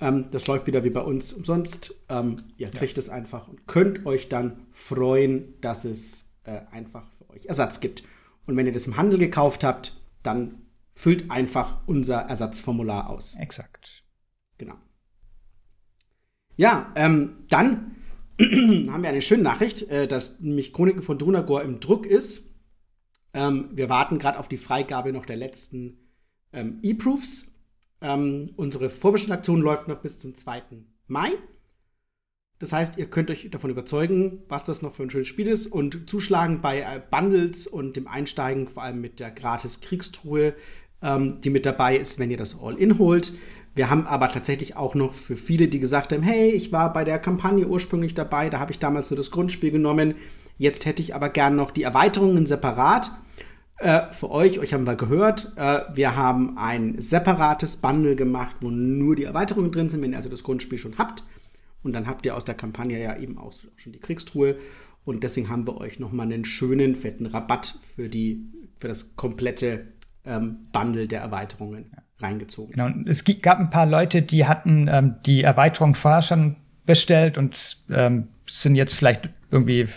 Ähm, 0.00 0.26
das 0.30 0.46
läuft 0.46 0.66
wieder 0.66 0.84
wie 0.84 0.90
bei 0.90 1.00
uns 1.00 1.32
umsonst. 1.32 2.02
Ähm, 2.08 2.36
ihr 2.56 2.70
kriegt 2.70 2.96
ja. 2.96 3.02
es 3.02 3.08
einfach 3.08 3.48
und 3.48 3.66
könnt 3.66 4.06
euch 4.06 4.28
dann 4.28 4.66
freuen, 4.72 5.54
dass 5.60 5.84
es 5.84 6.30
äh, 6.44 6.60
einfach 6.70 7.04
für 7.18 7.30
euch 7.30 7.46
Ersatz 7.46 7.80
gibt. 7.80 8.04
Und 8.46 8.56
wenn 8.56 8.66
ihr 8.66 8.72
das 8.72 8.86
im 8.86 8.96
Handel 8.96 9.18
gekauft 9.18 9.64
habt, 9.64 10.00
dann 10.28 10.66
füllt 10.94 11.30
einfach 11.30 11.80
unser 11.86 12.16
Ersatzformular 12.16 13.08
aus. 13.08 13.34
Exakt. 13.34 14.04
Genau. 14.58 14.74
Ja, 16.56 16.92
ähm, 16.96 17.44
dann 17.48 17.96
haben 18.40 19.02
wir 19.02 19.08
eine 19.08 19.22
schöne 19.22 19.42
Nachricht, 19.42 19.88
äh, 19.88 20.06
dass 20.06 20.40
nämlich 20.40 20.74
Chroniken 20.74 21.02
von 21.02 21.18
Drunagor 21.18 21.62
im 21.62 21.80
Druck 21.80 22.04
ist. 22.04 22.44
Ähm, 23.32 23.70
wir 23.72 23.88
warten 23.88 24.18
gerade 24.18 24.38
auf 24.38 24.48
die 24.48 24.58
Freigabe 24.58 25.12
noch 25.12 25.24
der 25.24 25.36
letzten 25.36 25.98
ähm, 26.52 26.78
E-Proofs. 26.82 27.52
Ähm, 28.00 28.52
unsere 28.56 28.90
Vorbestellaktion 28.90 29.60
läuft 29.60 29.88
noch 29.88 30.02
bis 30.02 30.20
zum 30.20 30.34
2. 30.34 30.62
Mai. 31.06 31.30
Das 32.58 32.72
heißt, 32.72 32.98
ihr 32.98 33.06
könnt 33.06 33.30
euch 33.30 33.48
davon 33.50 33.70
überzeugen, 33.70 34.42
was 34.48 34.64
das 34.64 34.82
noch 34.82 34.92
für 34.92 35.04
ein 35.04 35.10
schönes 35.10 35.28
Spiel 35.28 35.46
ist 35.46 35.68
und 35.68 36.10
zuschlagen 36.10 36.60
bei 36.60 36.80
äh, 36.80 37.00
Bundles 37.10 37.66
und 37.68 37.96
dem 37.96 38.08
Einsteigen, 38.08 38.66
vor 38.66 38.82
allem 38.82 39.00
mit 39.00 39.20
der 39.20 39.30
gratis 39.30 39.80
Kriegstruhe, 39.80 40.54
ähm, 41.00 41.40
die 41.40 41.50
mit 41.50 41.66
dabei 41.66 41.96
ist, 41.96 42.18
wenn 42.18 42.30
ihr 42.30 42.36
das 42.36 42.56
All-In 42.60 42.98
holt. 42.98 43.32
Wir 43.76 43.90
haben 43.90 44.08
aber 44.08 44.32
tatsächlich 44.32 44.74
auch 44.74 44.96
noch 44.96 45.14
für 45.14 45.36
viele, 45.36 45.68
die 45.68 45.78
gesagt 45.78 46.12
haben, 46.12 46.22
hey, 46.22 46.50
ich 46.50 46.72
war 46.72 46.92
bei 46.92 47.04
der 47.04 47.20
Kampagne 47.20 47.64
ursprünglich 47.68 48.14
dabei, 48.14 48.50
da 48.50 48.58
habe 48.58 48.72
ich 48.72 48.80
damals 48.80 49.08
nur 49.10 49.16
das 49.16 49.30
Grundspiel 49.30 49.70
genommen. 49.70 50.16
Jetzt 50.56 50.84
hätte 50.84 51.00
ich 51.00 51.14
aber 51.14 51.28
gern 51.28 51.54
noch 51.54 51.70
die 51.70 51.84
Erweiterungen 51.84 52.44
separat. 52.46 53.12
Äh, 53.76 54.10
für 54.10 54.32
euch, 54.32 54.58
euch 54.58 54.74
haben 54.74 54.88
wir 54.88 54.96
gehört, 54.96 55.52
äh, 55.54 55.82
wir 55.94 56.16
haben 56.16 56.58
ein 56.58 57.00
separates 57.00 57.76
Bundle 57.76 58.16
gemacht, 58.16 58.56
wo 58.60 58.70
nur 58.70 59.14
die 59.14 59.22
Erweiterungen 59.22 59.70
drin 59.70 59.88
sind, 59.88 60.02
wenn 60.02 60.10
ihr 60.10 60.16
also 60.16 60.28
das 60.28 60.42
Grundspiel 60.42 60.78
schon 60.78 60.98
habt. 60.98 61.22
Und 61.82 61.92
dann 61.92 62.06
habt 62.06 62.26
ihr 62.26 62.36
aus 62.36 62.44
der 62.44 62.54
Kampagne 62.54 63.00
ja 63.00 63.16
eben 63.16 63.38
auch 63.38 63.52
schon 63.76 63.92
die 63.92 64.00
Kriegstruhe. 64.00 64.56
Und 65.04 65.22
deswegen 65.22 65.48
haben 65.48 65.66
wir 65.66 65.78
euch 65.78 65.98
nochmal 65.98 66.26
einen 66.26 66.44
schönen, 66.44 66.96
fetten 66.96 67.26
Rabatt 67.26 67.78
für, 67.94 68.08
die, 68.08 68.42
für 68.78 68.88
das 68.88 69.16
komplette 69.16 69.86
ähm, 70.24 70.68
Bundle 70.72 71.08
der 71.08 71.20
Erweiterungen 71.20 71.92
reingezogen. 72.18 72.72
Genau. 72.72 72.90
Es 73.08 73.24
gab 73.24 73.58
ein 73.58 73.70
paar 73.70 73.86
Leute, 73.86 74.22
die 74.22 74.46
hatten 74.46 74.88
ähm, 74.88 75.16
die 75.24 75.42
Erweiterung 75.42 75.94
vorher 75.94 76.22
schon 76.22 76.56
bestellt 76.84 77.38
und 77.38 77.78
ähm, 77.90 78.28
sind 78.46 78.74
jetzt 78.74 78.94
vielleicht 78.94 79.30
irgendwie 79.50 79.88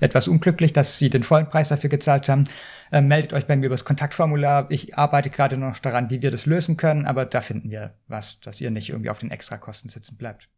etwas 0.00 0.28
unglücklich, 0.28 0.72
dass 0.72 0.98
sie 0.98 1.10
den 1.10 1.22
vollen 1.22 1.48
Preis 1.48 1.68
dafür 1.68 1.90
gezahlt 1.90 2.28
haben. 2.28 2.44
Äh, 2.92 3.00
meldet 3.00 3.32
euch 3.32 3.46
bei 3.46 3.56
mir 3.56 3.66
über 3.66 3.74
das 3.74 3.84
Kontaktformular. 3.84 4.70
Ich 4.70 4.96
arbeite 4.96 5.30
gerade 5.30 5.56
noch 5.56 5.78
daran, 5.78 6.10
wie 6.10 6.22
wir 6.22 6.30
das 6.30 6.46
lösen 6.46 6.76
können, 6.76 7.06
aber 7.06 7.24
da 7.24 7.40
finden 7.40 7.70
wir 7.70 7.94
was, 8.06 8.40
dass 8.40 8.60
ihr 8.60 8.70
nicht 8.70 8.90
irgendwie 8.90 9.10
auf 9.10 9.18
den 9.18 9.30
Extrakosten 9.30 9.90
sitzen 9.90 10.16
bleibt. 10.16 10.48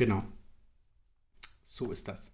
Genau. 0.00 0.22
So 1.62 1.92
ist 1.92 2.08
das. 2.08 2.32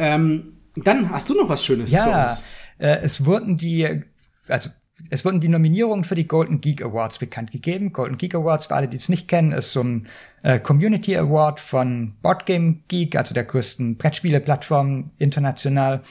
Ähm, 0.00 0.56
dann 0.74 1.10
hast 1.10 1.30
du 1.30 1.34
noch 1.34 1.48
was 1.48 1.64
Schönes 1.64 1.92
ja, 1.92 2.02
für 2.02 2.30
uns. 2.30 2.44
Äh, 2.78 2.98
es 3.04 3.24
wurden 3.24 3.56
die, 3.56 4.02
also 4.48 4.70
es 5.08 5.24
wurden 5.24 5.40
die 5.40 5.48
Nominierungen 5.48 6.02
für 6.02 6.16
die 6.16 6.26
Golden 6.26 6.60
Geek 6.60 6.82
Awards 6.82 7.20
bekannt 7.20 7.52
gegeben. 7.52 7.92
Golden 7.92 8.16
Geek 8.16 8.34
Awards, 8.34 8.66
für 8.66 8.74
alle, 8.74 8.88
die 8.88 8.96
es 8.96 9.08
nicht 9.08 9.28
kennen, 9.28 9.52
ist 9.52 9.70
so 9.70 9.84
ein 9.84 10.08
äh, 10.42 10.58
Community 10.58 11.16
Award 11.16 11.60
von 11.60 12.16
Boardgame 12.22 12.80
Geek, 12.88 13.14
also 13.14 13.34
der 13.34 13.44
größten 13.44 13.96
Brettspiele-Plattform 13.96 15.12
international. 15.16 16.02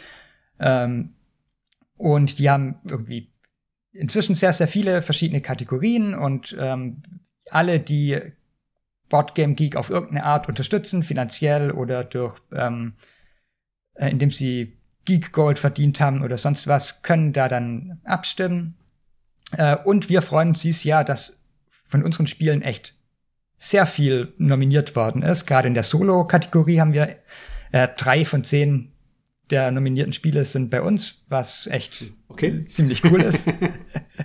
Ähm, 0.62 1.13
und 1.97 2.39
die 2.39 2.49
haben 2.49 2.75
irgendwie 2.89 3.29
inzwischen 3.91 4.33
sehr, 4.33 4.53
sehr 4.53 4.69
viele 4.69 5.01
verschiedene 5.01 5.41
Kategorien 5.41 6.13
und 6.13 6.55
ähm, 6.57 7.01
alle, 7.51 7.81
die 7.81 8.21
Boardgame 9.10 9.56
Geek 9.56 9.76
auf 9.76 9.89
irgendeine 9.89 10.24
Art 10.24 10.48
unterstützen, 10.48 11.04
finanziell 11.04 11.72
oder 11.72 12.04
durch, 12.04 12.39
ähm, 12.54 12.93
äh, 13.96 14.10
indem 14.10 14.32
sie 14.32 14.78
Geek 15.06 15.32
Gold 15.32 15.60
verdient 15.60 16.02
haben 16.02 16.22
oder 16.22 16.38
sonst 16.38 16.67
was, 16.67 17.02
können 17.02 17.34
da 17.34 17.48
dann 17.48 18.02
abstimmen. 18.04 18.76
Äh, 19.54 19.78
und 19.78 20.10
wir 20.10 20.22
freuen 20.22 20.50
uns 20.50 20.62
dieses 20.62 20.84
Jahr, 20.84 21.04
dass 21.04 21.43
von 21.86 22.04
unseren 22.04 22.28
Spielen 22.28 22.62
echt 22.62 22.96
sehr 23.58 23.86
viel 23.86 24.34
nominiert 24.38 24.96
worden 24.96 25.22
ist. 25.22 25.46
Gerade 25.46 25.67
in 25.67 25.74
der 25.74 25.84
Solo-Kategorie 25.84 26.80
haben 26.80 26.93
wir 26.93 27.15
äh, 27.72 27.88
drei 27.98 28.26
von 28.26 28.43
zehn 28.43 28.91
der 29.50 29.72
nominierten 29.72 30.13
Spiele 30.13 30.43
sind 30.46 30.70
bei 30.70 30.82
uns, 30.82 31.24
was 31.30 31.67
echt 31.67 32.12
okay. 32.28 32.65
ziemlich 32.65 33.04
cool 33.06 33.22
ist. 33.22 33.48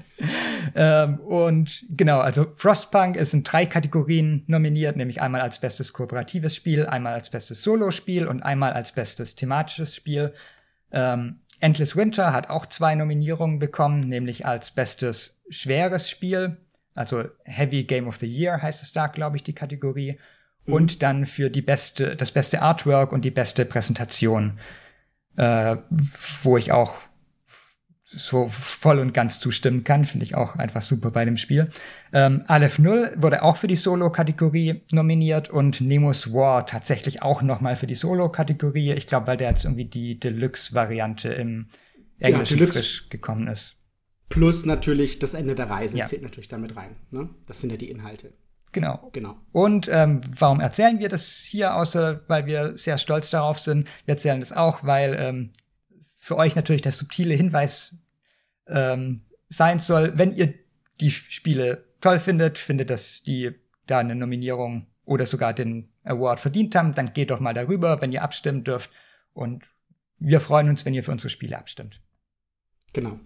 ähm, 0.74 1.20
und 1.20 1.84
genau, 1.90 2.20
also 2.20 2.46
Frostpunk 2.54 3.16
ist 3.16 3.34
in 3.34 3.44
drei 3.44 3.66
Kategorien 3.66 4.44
nominiert, 4.46 4.96
nämlich 4.96 5.20
einmal 5.20 5.40
als 5.40 5.58
bestes 5.58 5.92
kooperatives 5.92 6.56
Spiel, 6.56 6.86
einmal 6.86 7.14
als 7.14 7.30
bestes 7.30 7.62
Solo-Spiel 7.62 8.26
und 8.26 8.42
einmal 8.42 8.72
als 8.72 8.92
bestes 8.92 9.34
thematisches 9.34 9.94
Spiel. 9.94 10.32
Ähm, 10.90 11.40
Endless 11.60 11.96
Winter 11.96 12.32
hat 12.32 12.50
auch 12.50 12.66
zwei 12.66 12.94
Nominierungen 12.94 13.58
bekommen, 13.58 14.00
nämlich 14.00 14.46
als 14.46 14.70
bestes 14.70 15.42
schweres 15.48 16.10
Spiel, 16.10 16.56
also 16.94 17.24
Heavy 17.44 17.84
Game 17.84 18.08
of 18.08 18.16
the 18.16 18.26
Year 18.26 18.60
heißt 18.60 18.82
es 18.82 18.92
da, 18.92 19.06
glaube 19.06 19.36
ich, 19.36 19.42
die 19.42 19.54
Kategorie. 19.54 20.18
Mhm. 20.66 20.74
Und 20.74 21.02
dann 21.02 21.24
für 21.24 21.50
die 21.50 21.62
beste, 21.62 22.16
das 22.16 22.32
beste 22.32 22.62
Artwork 22.62 23.12
und 23.12 23.24
die 23.24 23.30
beste 23.30 23.64
Präsentation 23.64 24.58
äh, 25.36 25.76
wo 26.42 26.56
ich 26.56 26.72
auch 26.72 26.94
so 28.14 28.48
voll 28.48 28.98
und 28.98 29.14
ganz 29.14 29.40
zustimmen 29.40 29.84
kann, 29.84 30.04
finde 30.04 30.24
ich 30.24 30.34
auch 30.34 30.56
einfach 30.56 30.82
super 30.82 31.10
bei 31.10 31.24
dem 31.24 31.36
Spiel. 31.36 31.70
Ähm, 32.12 32.44
Aleph 32.46 32.78
0 32.78 33.14
wurde 33.16 33.42
auch 33.42 33.56
für 33.56 33.66
die 33.66 33.76
Solo-Kategorie 33.76 34.82
nominiert 34.92 35.50
und 35.50 35.80
Nemo's 35.80 36.32
War 36.32 36.66
tatsächlich 36.66 37.22
auch 37.22 37.42
nochmal 37.42 37.76
für 37.76 37.86
die 37.86 37.94
Solo-Kategorie. 37.94 38.92
Ich 38.92 39.06
glaube, 39.06 39.26
weil 39.26 39.36
der 39.36 39.50
jetzt 39.50 39.64
irgendwie 39.64 39.86
die 39.86 40.18
Deluxe-Variante 40.18 41.28
im 41.32 41.68
Englischen 42.18 42.58
ja, 42.58 42.66
frisch 42.66 43.08
gekommen 43.08 43.48
ist. 43.48 43.76
Plus 44.28 44.64
natürlich 44.64 45.18
das 45.18 45.34
Ende 45.34 45.54
der 45.54 45.68
Reise 45.68 45.98
ja. 45.98 46.06
zählt 46.06 46.22
natürlich 46.22 46.48
damit 46.48 46.76
rein. 46.76 46.96
Ne? 47.10 47.28
Das 47.46 47.60
sind 47.60 47.70
ja 47.70 47.76
die 47.76 47.90
Inhalte. 47.90 48.32
Genau. 48.72 49.10
genau. 49.12 49.36
Und 49.52 49.88
ähm, 49.92 50.22
warum 50.38 50.60
erzählen 50.60 50.98
wir 50.98 51.10
das 51.10 51.46
hier, 51.46 51.76
außer 51.76 52.22
weil 52.28 52.46
wir 52.46 52.76
sehr 52.78 52.96
stolz 52.96 53.28
darauf 53.28 53.58
sind? 53.58 53.86
Wir 54.06 54.14
erzählen 54.14 54.40
das 54.40 54.52
auch, 54.52 54.84
weil 54.84 55.14
ähm, 55.18 55.50
für 56.20 56.36
euch 56.36 56.56
natürlich 56.56 56.82
der 56.82 56.92
subtile 56.92 57.34
Hinweis 57.34 58.01
ähm, 58.66 59.22
sein 59.48 59.78
soll, 59.78 60.12
wenn 60.16 60.34
ihr 60.34 60.54
die 61.00 61.10
Spiele 61.10 61.84
toll 62.00 62.18
findet, 62.18 62.58
findet, 62.58 62.90
dass 62.90 63.22
die 63.22 63.52
da 63.86 63.98
eine 63.98 64.14
Nominierung 64.14 64.86
oder 65.04 65.26
sogar 65.26 65.52
den 65.52 65.88
Award 66.04 66.40
verdient 66.40 66.74
haben, 66.74 66.94
dann 66.94 67.12
geht 67.12 67.30
doch 67.30 67.40
mal 67.40 67.54
darüber, 67.54 68.00
wenn 68.00 68.12
ihr 68.12 68.22
abstimmen 68.22 68.64
dürft. 68.64 68.90
Und 69.32 69.64
wir 70.18 70.40
freuen 70.40 70.68
uns, 70.68 70.84
wenn 70.84 70.94
ihr 70.94 71.04
für 71.04 71.12
unsere 71.12 71.30
Spiele 71.30 71.58
abstimmt. 71.58 72.00
Genau. 72.92 73.18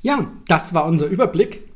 Ja, 0.00 0.32
das 0.48 0.74
war 0.74 0.86
unser 0.86 1.06
Überblick 1.06 1.72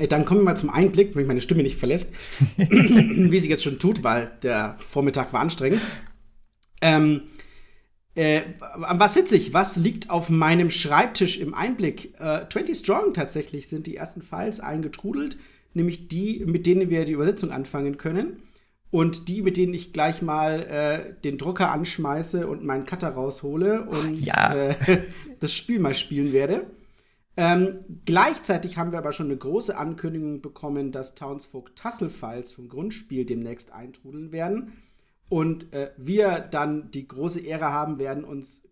äh, 0.00 0.08
dann 0.08 0.24
kommen 0.24 0.40
wir 0.40 0.44
mal 0.44 0.56
zum 0.56 0.70
Einblick, 0.70 1.14
wenn 1.14 1.22
mich 1.22 1.28
meine 1.28 1.40
Stimme 1.40 1.62
nicht 1.62 1.76
verlässt, 1.76 2.12
wie 2.56 3.40
sie 3.40 3.48
jetzt 3.48 3.62
schon 3.62 3.78
tut, 3.78 4.02
weil 4.02 4.32
der 4.42 4.76
Vormittag 4.78 5.32
war 5.32 5.40
anstrengend. 5.40 5.80
Ähm, 6.80 7.24
äh, 8.14 8.42
was 8.76 9.14
sitze 9.14 9.36
ich? 9.36 9.54
Was 9.54 9.76
liegt 9.76 10.10
auf 10.10 10.28
meinem 10.30 10.70
Schreibtisch 10.70 11.38
im 11.38 11.54
Einblick? 11.54 12.14
Äh, 12.18 12.46
20 12.50 12.78
Strong 12.78 13.14
tatsächlich 13.14 13.68
sind 13.68 13.86
die 13.86 13.96
ersten 13.96 14.22
Files 14.22 14.60
eingetrudelt, 14.60 15.38
nämlich 15.74 16.08
die, 16.08 16.44
mit 16.44 16.66
denen 16.66 16.90
wir 16.90 17.04
die 17.04 17.12
Übersetzung 17.12 17.52
anfangen 17.52 17.98
können. 17.98 18.42
Und 18.90 19.28
die, 19.28 19.42
mit 19.42 19.56
denen 19.56 19.72
ich 19.72 19.92
gleich 19.92 20.20
mal 20.20 20.62
äh, 20.62 21.22
den 21.22 21.38
Drucker 21.38 21.70
anschmeiße 21.70 22.48
und 22.48 22.64
meinen 22.64 22.86
Cutter 22.86 23.10
raushole 23.10 23.82
und 23.84 24.20
ja. 24.20 24.52
Äh, 24.52 24.74
das 25.40 25.54
Spiel 25.54 25.78
mal 25.78 25.94
spielen 25.94 26.32
werde. 26.32 26.66
Ähm, 27.36 27.78
gleichzeitig 28.04 28.76
haben 28.76 28.90
wir 28.90 28.98
aber 28.98 29.12
schon 29.12 29.26
eine 29.26 29.36
große 29.36 29.76
Ankündigung 29.76 30.42
bekommen, 30.42 30.90
dass 30.90 31.14
Townsfolk 31.14 31.76
Tussle 31.76 32.10
Files 32.10 32.52
vom 32.52 32.68
Grundspiel 32.68 33.24
demnächst 33.24 33.72
eintrudeln 33.72 34.32
werden. 34.32 34.72
Und 35.30 35.72
äh, 35.72 35.92
wir 35.96 36.40
dann 36.40 36.90
die 36.90 37.06
große 37.08 37.40
Ehre 37.40 37.66
haben 37.66 37.98
werden, 37.98 38.24
uns 38.24 38.62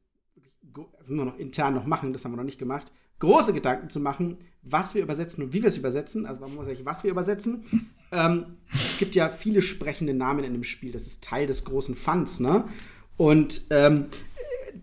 nur 1.06 1.24
noch 1.24 1.38
intern 1.38 1.74
noch 1.74 1.86
machen, 1.86 2.12
das 2.12 2.24
haben 2.24 2.32
wir 2.32 2.36
noch 2.36 2.44
nicht 2.44 2.58
gemacht, 2.58 2.92
große 3.20 3.52
Gedanken 3.52 3.88
zu 3.88 4.00
machen, 4.00 4.38
was 4.62 4.94
wir 4.94 5.02
übersetzen 5.02 5.44
und 5.44 5.52
wie 5.52 5.62
wir 5.62 5.68
es 5.68 5.76
übersetzen. 5.76 6.26
Also 6.26 6.40
man 6.40 6.54
muss 6.54 6.66
sagen, 6.66 6.78
was 6.82 7.04
wir 7.04 7.10
übersetzen. 7.10 7.64
Ähm, 8.10 8.56
es 8.72 8.98
gibt 8.98 9.14
ja 9.14 9.28
viele 9.28 9.62
sprechende 9.62 10.14
Namen 10.14 10.44
in 10.44 10.52
dem 10.52 10.64
Spiel. 10.64 10.92
Das 10.92 11.06
ist 11.06 11.22
Teil 11.22 11.46
des 11.46 11.64
großen 11.64 11.94
Funds, 11.94 12.40
ne? 12.40 12.64
Und 13.16 13.62
ähm, 13.70 14.06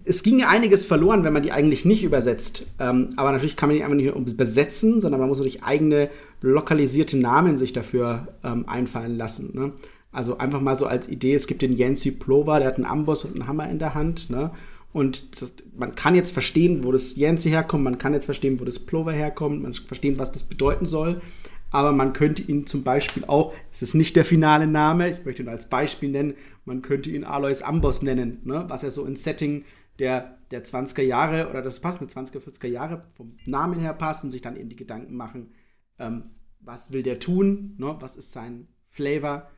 es 0.03 0.23
ging 0.23 0.39
ja 0.39 0.49
einiges 0.49 0.85
verloren, 0.85 1.23
wenn 1.23 1.33
man 1.33 1.43
die 1.43 1.51
eigentlich 1.51 1.85
nicht 1.85 2.03
übersetzt. 2.03 2.67
Ähm, 2.79 3.13
aber 3.15 3.31
natürlich 3.31 3.55
kann 3.55 3.69
man 3.69 3.77
die 3.77 3.83
einfach 3.83 3.95
nicht 3.95 4.15
übersetzen, 4.15 5.01
sondern 5.01 5.19
man 5.19 5.29
muss 5.29 5.39
natürlich 5.39 5.63
eigene 5.63 6.09
lokalisierte 6.41 7.17
Namen 7.17 7.57
sich 7.57 7.73
dafür 7.73 8.27
ähm, 8.43 8.67
einfallen 8.67 9.17
lassen. 9.17 9.55
Ne? 9.55 9.73
Also 10.15 10.37
einfach 10.37 10.61
mal 10.61 10.77
so 10.77 10.85
als 10.85 11.09
Idee, 11.09 11.33
es 11.33 11.45
gibt 11.45 11.61
den 11.61 11.75
Yancy 11.75 12.11
Plover, 12.11 12.59
der 12.59 12.69
hat 12.69 12.75
einen 12.75 12.85
Amboss 12.85 13.25
und 13.25 13.33
einen 13.33 13.47
Hammer 13.47 13.69
in 13.69 13.79
der 13.79 13.95
Hand. 13.95 14.29
Ne? 14.29 14.51
Und 14.93 15.41
das, 15.41 15.53
man 15.75 15.93
kann 15.95 16.15
jetzt 16.15 16.31
verstehen, 16.31 16.85
wo 16.85 16.93
das 16.93 17.17
Yancy 17.17 17.49
herkommt, 17.49 17.83
man 17.83 17.97
kann 17.97 18.13
jetzt 18.13 18.23
verstehen, 18.23 18.61
wo 18.61 18.63
das 18.63 18.79
Plover 18.79 19.11
herkommt, 19.11 19.61
man 19.61 19.73
kann 19.73 19.85
verstehen, 19.85 20.17
was 20.17 20.31
das 20.31 20.43
bedeuten 20.43 20.85
soll. 20.85 21.21
Aber 21.69 21.91
man 21.91 22.13
könnte 22.13 22.43
ihn 22.43 22.65
zum 22.65 22.83
Beispiel 22.83 23.25
auch, 23.25 23.53
es 23.73 23.81
ist 23.81 23.93
nicht 23.93 24.15
der 24.15 24.23
finale 24.23 24.67
Name, 24.67 25.09
ich 25.09 25.25
möchte 25.25 25.43
ihn 25.43 25.49
als 25.49 25.67
Beispiel 25.67 26.07
nennen, 26.07 26.35
man 26.63 26.81
könnte 26.81 27.09
ihn 27.09 27.25
Alois 27.25 27.61
Amboss 27.61 28.01
nennen, 28.01 28.39
ne? 28.45 28.63
was 28.69 28.83
er 28.83 28.91
so 28.91 29.03
ein 29.03 29.17
Setting 29.17 29.65
der, 29.99 30.37
der 30.49 30.63
20er 30.63 31.01
Jahre 31.01 31.49
oder 31.49 31.61
das 31.61 31.81
passende 31.81 32.13
20er, 32.13 32.39
40er 32.39 32.67
Jahre 32.67 33.03
vom 33.11 33.35
Namen 33.45 33.81
her 33.81 33.93
passt 33.93 34.23
und 34.23 34.31
sich 34.31 34.41
dann 34.41 34.55
eben 34.55 34.69
die 34.69 34.77
Gedanken 34.77 35.17
machen, 35.17 35.51
ähm, 35.99 36.31
was 36.61 36.93
will 36.93 37.03
der 37.03 37.19
tun, 37.19 37.75
ne? 37.77 37.97
was 37.99 38.15
ist 38.15 38.31
sein 38.31 38.69
Flavor 38.89 39.49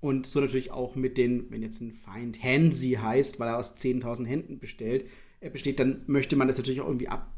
und 0.00 0.26
so 0.26 0.40
natürlich 0.40 0.70
auch 0.70 0.94
mit 0.94 1.18
den, 1.18 1.50
wenn 1.50 1.62
jetzt 1.62 1.80
ein 1.80 1.92
Feind 1.92 2.42
Hansi 2.42 2.98
heißt, 3.00 3.40
weil 3.40 3.48
er 3.48 3.58
aus 3.58 3.76
10.000 3.76 4.26
Händen 4.26 4.58
bestellt, 4.58 5.06
er 5.40 5.50
besteht, 5.50 5.80
dann 5.80 6.02
möchte 6.06 6.36
man 6.36 6.48
das 6.48 6.58
natürlich 6.58 6.80
auch 6.80 6.86
irgendwie 6.86 7.08
ab, 7.08 7.32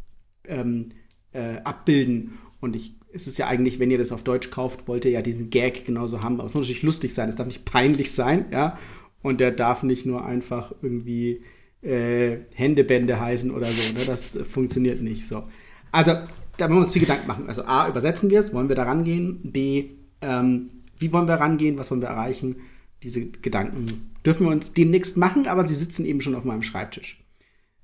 ähm, 0.44 0.86
äh, 1.32 1.58
abbilden. 1.64 2.38
Und 2.60 2.74
ich, 2.74 2.96
es 3.12 3.26
ist 3.26 3.38
ja 3.38 3.46
eigentlich, 3.46 3.78
wenn 3.78 3.90
ihr 3.90 3.98
das 3.98 4.12
auf 4.12 4.24
Deutsch 4.24 4.50
kauft, 4.50 4.88
wollt 4.88 5.04
ihr 5.04 5.10
ja 5.10 5.22
diesen 5.22 5.50
Gag 5.50 5.84
genauso 5.84 6.22
haben. 6.22 6.34
Aber 6.34 6.46
es 6.46 6.54
muss 6.54 6.64
natürlich 6.64 6.82
lustig 6.82 7.14
sein, 7.14 7.28
es 7.28 7.36
darf 7.36 7.46
nicht 7.46 7.64
peinlich 7.64 8.12
sein, 8.12 8.46
ja. 8.50 8.78
Und 9.22 9.40
der 9.40 9.50
darf 9.50 9.82
nicht 9.82 10.06
nur 10.06 10.24
einfach 10.24 10.72
irgendwie 10.80 11.42
äh, 11.82 12.38
Händebände 12.54 13.20
heißen 13.20 13.50
oder 13.50 13.66
so. 13.66 13.92
Ne? 13.92 14.04
Das 14.06 14.38
funktioniert 14.48 15.00
nicht 15.00 15.26
so. 15.26 15.44
Also, 15.90 16.12
da 16.56 16.68
müssen 16.68 16.78
wir 16.78 16.84
uns 16.84 16.92
viel 16.92 17.02
Gedanken 17.02 17.26
machen. 17.26 17.48
Also, 17.48 17.64
A, 17.64 17.88
übersetzen 17.88 18.30
wir 18.30 18.40
es, 18.40 18.52
wollen 18.52 18.68
wir 18.68 18.76
da 18.76 18.84
rangehen? 18.84 19.40
B, 19.42 19.90
ähm, 20.22 20.70
wie 20.98 21.12
wollen 21.12 21.28
wir 21.28 21.34
rangehen? 21.34 21.78
Was 21.78 21.90
wollen 21.90 22.00
wir 22.00 22.08
erreichen? 22.08 22.56
Diese 23.02 23.26
Gedanken 23.26 24.14
dürfen 24.26 24.46
wir 24.46 24.52
uns 24.52 24.72
demnächst 24.72 25.16
machen, 25.16 25.46
aber 25.46 25.66
sie 25.66 25.74
sitzen 25.74 26.04
eben 26.04 26.20
schon 26.20 26.34
auf 26.34 26.44
meinem 26.44 26.62
Schreibtisch. 26.62 27.24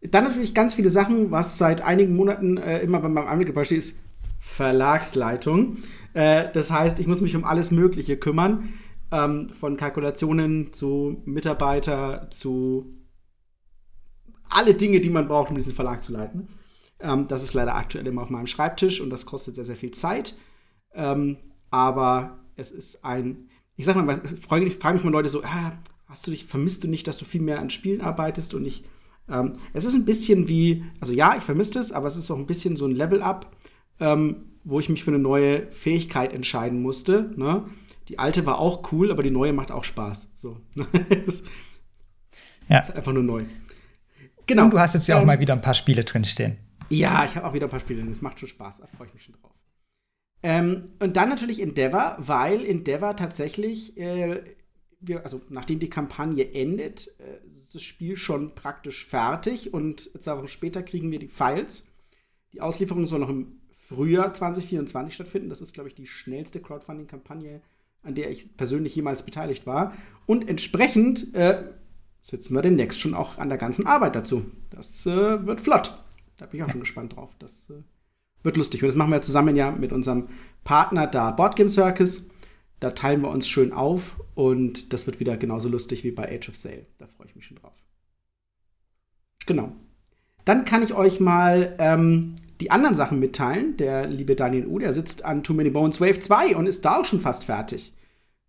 Dann 0.02 0.24
natürlich 0.24 0.54
ganz 0.54 0.74
viele 0.74 0.90
Sachen, 0.90 1.30
was 1.30 1.56
seit 1.56 1.80
einigen 1.80 2.14
Monaten 2.16 2.58
äh, 2.58 2.80
immer 2.80 3.00
bei 3.00 3.08
meinem 3.08 3.28
Anblick 3.28 3.54
steht, 3.64 3.78
ist 3.78 4.00
Verlagsleitung. 4.40 5.78
Äh, 6.12 6.52
das 6.52 6.70
heißt, 6.70 7.00
ich 7.00 7.06
muss 7.06 7.20
mich 7.20 7.34
um 7.36 7.44
alles 7.44 7.70
Mögliche 7.70 8.16
kümmern. 8.16 8.74
Ähm, 9.10 9.50
von 9.50 9.76
Kalkulationen 9.76 10.72
zu 10.72 11.22
Mitarbeiter 11.24 12.28
zu 12.30 12.94
alle 14.50 14.74
Dinge, 14.74 15.00
die 15.00 15.10
man 15.10 15.28
braucht, 15.28 15.50
um 15.50 15.56
diesen 15.56 15.74
Verlag 15.74 16.02
zu 16.02 16.12
leiten. 16.12 16.48
Ähm, 17.00 17.26
das 17.28 17.42
ist 17.42 17.54
leider 17.54 17.74
aktuell 17.74 18.06
immer 18.06 18.22
auf 18.22 18.30
meinem 18.30 18.46
Schreibtisch 18.46 19.00
und 19.00 19.10
das 19.10 19.26
kostet 19.26 19.54
sehr, 19.54 19.64
sehr 19.64 19.76
viel 19.76 19.92
Zeit. 19.92 20.36
Ähm, 20.94 21.38
aber 21.70 22.43
es 22.56 22.70
ist 22.70 23.04
ein, 23.04 23.48
ich 23.76 23.84
sag 23.84 23.96
mal, 23.96 24.20
frage 24.40 24.64
mich, 24.64 24.76
frage 24.76 24.94
mich 24.94 25.04
mal 25.04 25.10
Leute 25.10 25.28
so, 25.28 25.42
ah, 25.42 25.72
hast 26.06 26.26
du 26.26 26.30
dich, 26.30 26.44
vermisst 26.44 26.84
du 26.84 26.88
nicht, 26.88 27.06
dass 27.06 27.18
du 27.18 27.24
viel 27.24 27.40
mehr 27.40 27.60
an 27.60 27.70
Spielen 27.70 28.00
arbeitest 28.00 28.54
und 28.54 28.62
nicht. 28.62 28.84
Ähm, 29.28 29.54
es 29.72 29.84
ist 29.84 29.94
ein 29.94 30.04
bisschen 30.04 30.48
wie, 30.48 30.84
also 31.00 31.12
ja, 31.12 31.34
ich 31.36 31.42
vermisse 31.42 31.78
es, 31.78 31.92
aber 31.92 32.06
es 32.06 32.16
ist 32.16 32.30
auch 32.30 32.38
ein 32.38 32.46
bisschen 32.46 32.76
so 32.76 32.86
ein 32.86 32.92
Level-Up, 32.92 33.50
ähm, 34.00 34.36
wo 34.64 34.80
ich 34.80 34.88
mich 34.88 35.04
für 35.04 35.10
eine 35.10 35.18
neue 35.18 35.70
Fähigkeit 35.72 36.32
entscheiden 36.32 36.82
musste. 36.82 37.32
Ne? 37.36 37.64
Die 38.08 38.18
alte 38.18 38.44
war 38.46 38.58
auch 38.58 38.92
cool, 38.92 39.10
aber 39.10 39.22
die 39.22 39.30
neue 39.30 39.52
macht 39.52 39.70
auch 39.70 39.84
Spaß. 39.84 40.32
So. 40.34 40.60
ja. 42.68 42.78
Ist 42.80 42.94
einfach 42.94 43.12
nur 43.12 43.22
neu. 43.22 43.40
Genau. 44.46 44.64
Und 44.64 44.74
du 44.74 44.78
hast 44.78 44.94
jetzt 44.94 45.06
ja 45.06 45.16
auch 45.16 45.20
ähm, 45.20 45.26
mal 45.26 45.40
wieder 45.40 45.54
ein 45.54 45.62
paar 45.62 45.74
Spiele 45.74 46.04
drinstehen. 46.04 46.58
Ja, 46.90 47.24
ich 47.24 47.34
habe 47.36 47.46
auch 47.46 47.54
wieder 47.54 47.66
ein 47.66 47.70
paar 47.70 47.80
Spiele 47.80 48.00
drin. 48.00 48.10
Das 48.10 48.20
macht 48.20 48.38
schon 48.40 48.48
Spaß. 48.48 48.78
Da 48.78 48.86
freue 48.86 49.08
ich 49.08 49.14
mich 49.14 49.24
schon 49.24 49.34
drauf. 49.40 49.53
Ähm, 50.44 50.90
und 51.00 51.16
dann 51.16 51.30
natürlich 51.30 51.58
Endeavor, 51.58 52.16
weil 52.18 52.66
Endeavor 52.66 53.16
tatsächlich, 53.16 53.96
äh, 53.96 54.42
wir, 55.00 55.24
also 55.24 55.40
nachdem 55.48 55.78
die 55.78 55.88
Kampagne 55.88 56.52
endet, 56.52 57.08
äh, 57.18 57.46
ist 57.56 57.74
das 57.74 57.82
Spiel 57.82 58.14
schon 58.14 58.54
praktisch 58.54 59.06
fertig 59.06 59.72
und 59.72 60.02
zwei 60.22 60.36
Wochen 60.36 60.48
später 60.48 60.82
kriegen 60.82 61.10
wir 61.10 61.18
die 61.18 61.28
Files. 61.28 61.86
Die 62.52 62.60
Auslieferung 62.60 63.06
soll 63.06 63.20
noch 63.20 63.30
im 63.30 63.62
Frühjahr 63.72 64.34
2024 64.34 65.14
stattfinden. 65.14 65.48
Das 65.48 65.62
ist, 65.62 65.72
glaube 65.72 65.88
ich, 65.88 65.94
die 65.94 66.06
schnellste 66.06 66.60
Crowdfunding-Kampagne, 66.60 67.62
an 68.02 68.14
der 68.14 68.30
ich 68.30 68.54
persönlich 68.58 68.94
jemals 68.94 69.24
beteiligt 69.24 69.66
war. 69.66 69.96
Und 70.26 70.46
entsprechend 70.46 71.34
äh, 71.34 71.72
sitzen 72.20 72.54
wir 72.54 72.60
demnächst 72.60 73.00
schon 73.00 73.14
auch 73.14 73.38
an 73.38 73.48
der 73.48 73.56
ganzen 73.56 73.86
Arbeit 73.86 74.14
dazu. 74.14 74.44
Das 74.68 75.06
äh, 75.06 75.46
wird 75.46 75.62
flott. 75.62 75.96
Da 76.36 76.44
bin 76.44 76.60
ich 76.60 76.66
auch 76.66 76.70
schon 76.70 76.80
gespannt 76.80 77.16
drauf. 77.16 77.34
Das 77.38 77.70
äh, 77.70 77.82
wird 78.44 78.56
lustig. 78.56 78.82
Und 78.82 78.88
das 78.88 78.96
machen 78.96 79.10
wir 79.10 79.22
zusammen 79.22 79.56
ja 79.56 79.72
mit 79.72 79.92
unserem 79.92 80.28
Partner 80.62 81.08
da 81.08 81.32
Boardgame 81.32 81.68
Circus. 81.68 82.28
Da 82.78 82.90
teilen 82.90 83.22
wir 83.22 83.30
uns 83.30 83.48
schön 83.48 83.72
auf 83.72 84.20
und 84.34 84.92
das 84.92 85.06
wird 85.06 85.18
wieder 85.18 85.36
genauso 85.36 85.68
lustig 85.68 86.04
wie 86.04 86.12
bei 86.12 86.30
Age 86.30 86.50
of 86.50 86.56
Sale. 86.56 86.86
Da 86.98 87.06
freue 87.06 87.26
ich 87.26 87.34
mich 87.34 87.46
schon 87.46 87.56
drauf. 87.56 87.72
Genau. 89.46 89.72
Dann 90.44 90.64
kann 90.64 90.82
ich 90.82 90.94
euch 90.94 91.20
mal 91.20 91.74
ähm, 91.78 92.34
die 92.60 92.70
anderen 92.70 92.94
Sachen 92.94 93.18
mitteilen. 93.18 93.76
Der 93.78 94.06
liebe 94.06 94.36
Daniel 94.36 94.66
U, 94.66 94.78
der 94.78 94.92
sitzt 94.92 95.24
an 95.24 95.42
Too 95.42 95.54
Many 95.54 95.70
Bones 95.70 96.00
Wave 96.00 96.20
2 96.20 96.56
und 96.56 96.66
ist 96.66 96.84
da 96.84 97.00
auch 97.00 97.04
schon 97.04 97.20
fast 97.20 97.44
fertig. 97.44 97.94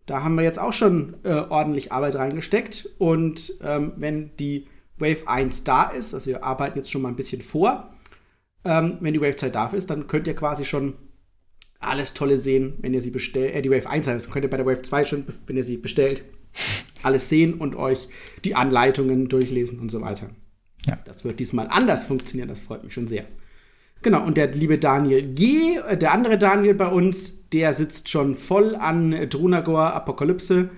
Da 0.04 0.22
haben 0.22 0.36
wir 0.36 0.44
jetzt 0.44 0.58
auch 0.58 0.72
schon 0.72 1.14
äh, 1.24 1.32
ordentlich 1.32 1.92
Arbeit 1.92 2.16
reingesteckt. 2.16 2.90
Und 2.98 3.54
ähm, 3.62 3.92
wenn 3.96 4.36
die 4.36 4.66
Wave 4.98 5.26
1 5.26 5.64
da 5.64 5.84
ist, 5.84 6.14
also 6.14 6.26
wir 6.26 6.44
arbeiten 6.44 6.78
jetzt 6.78 6.90
schon 6.90 7.02
mal 7.02 7.08
ein 7.08 7.16
bisschen 7.16 7.42
vor, 7.42 7.95
ähm, 8.66 8.98
wenn 9.00 9.14
die 9.14 9.20
Wave 9.20 9.36
2 9.36 9.50
da 9.50 9.68
ist, 9.68 9.90
dann 9.90 10.06
könnt 10.06 10.26
ihr 10.26 10.34
quasi 10.34 10.64
schon 10.64 10.94
alles 11.78 12.14
Tolle 12.14 12.38
sehen, 12.38 12.74
wenn 12.80 12.94
ihr 12.94 13.02
sie 13.02 13.10
bestellt. 13.10 13.54
Äh, 13.54 13.62
die 13.62 13.70
Wave 13.70 13.88
1 13.88 14.06
heißt, 14.06 14.30
könnt 14.30 14.44
ihr 14.44 14.50
bei 14.50 14.56
der 14.56 14.66
Wave 14.66 14.82
2 14.82 15.04
schon, 15.04 15.24
wenn 15.46 15.56
ihr 15.56 15.64
sie 15.64 15.76
bestellt, 15.76 16.24
alles 17.02 17.28
sehen 17.28 17.54
und 17.54 17.76
euch 17.76 18.08
die 18.44 18.54
Anleitungen 18.54 19.28
durchlesen 19.28 19.78
und 19.78 19.90
so 19.90 20.00
weiter. 20.00 20.30
Ja. 20.86 20.98
Das 21.04 21.24
wird 21.24 21.40
diesmal 21.40 21.68
anders 21.68 22.04
funktionieren, 22.04 22.48
das 22.48 22.60
freut 22.60 22.84
mich 22.84 22.94
schon 22.94 23.08
sehr. 23.08 23.24
Genau, 24.02 24.24
und 24.24 24.36
der 24.36 24.48
liebe 24.48 24.78
Daniel 24.78 25.22
G., 25.34 25.78
äh, 25.78 25.96
der 25.96 26.12
andere 26.12 26.38
Daniel 26.38 26.74
bei 26.74 26.88
uns, 26.88 27.48
der 27.50 27.72
sitzt 27.72 28.08
schon 28.08 28.34
voll 28.34 28.74
an 28.74 29.28
Drunagor 29.28 29.92
Apokalypse 29.94 30.70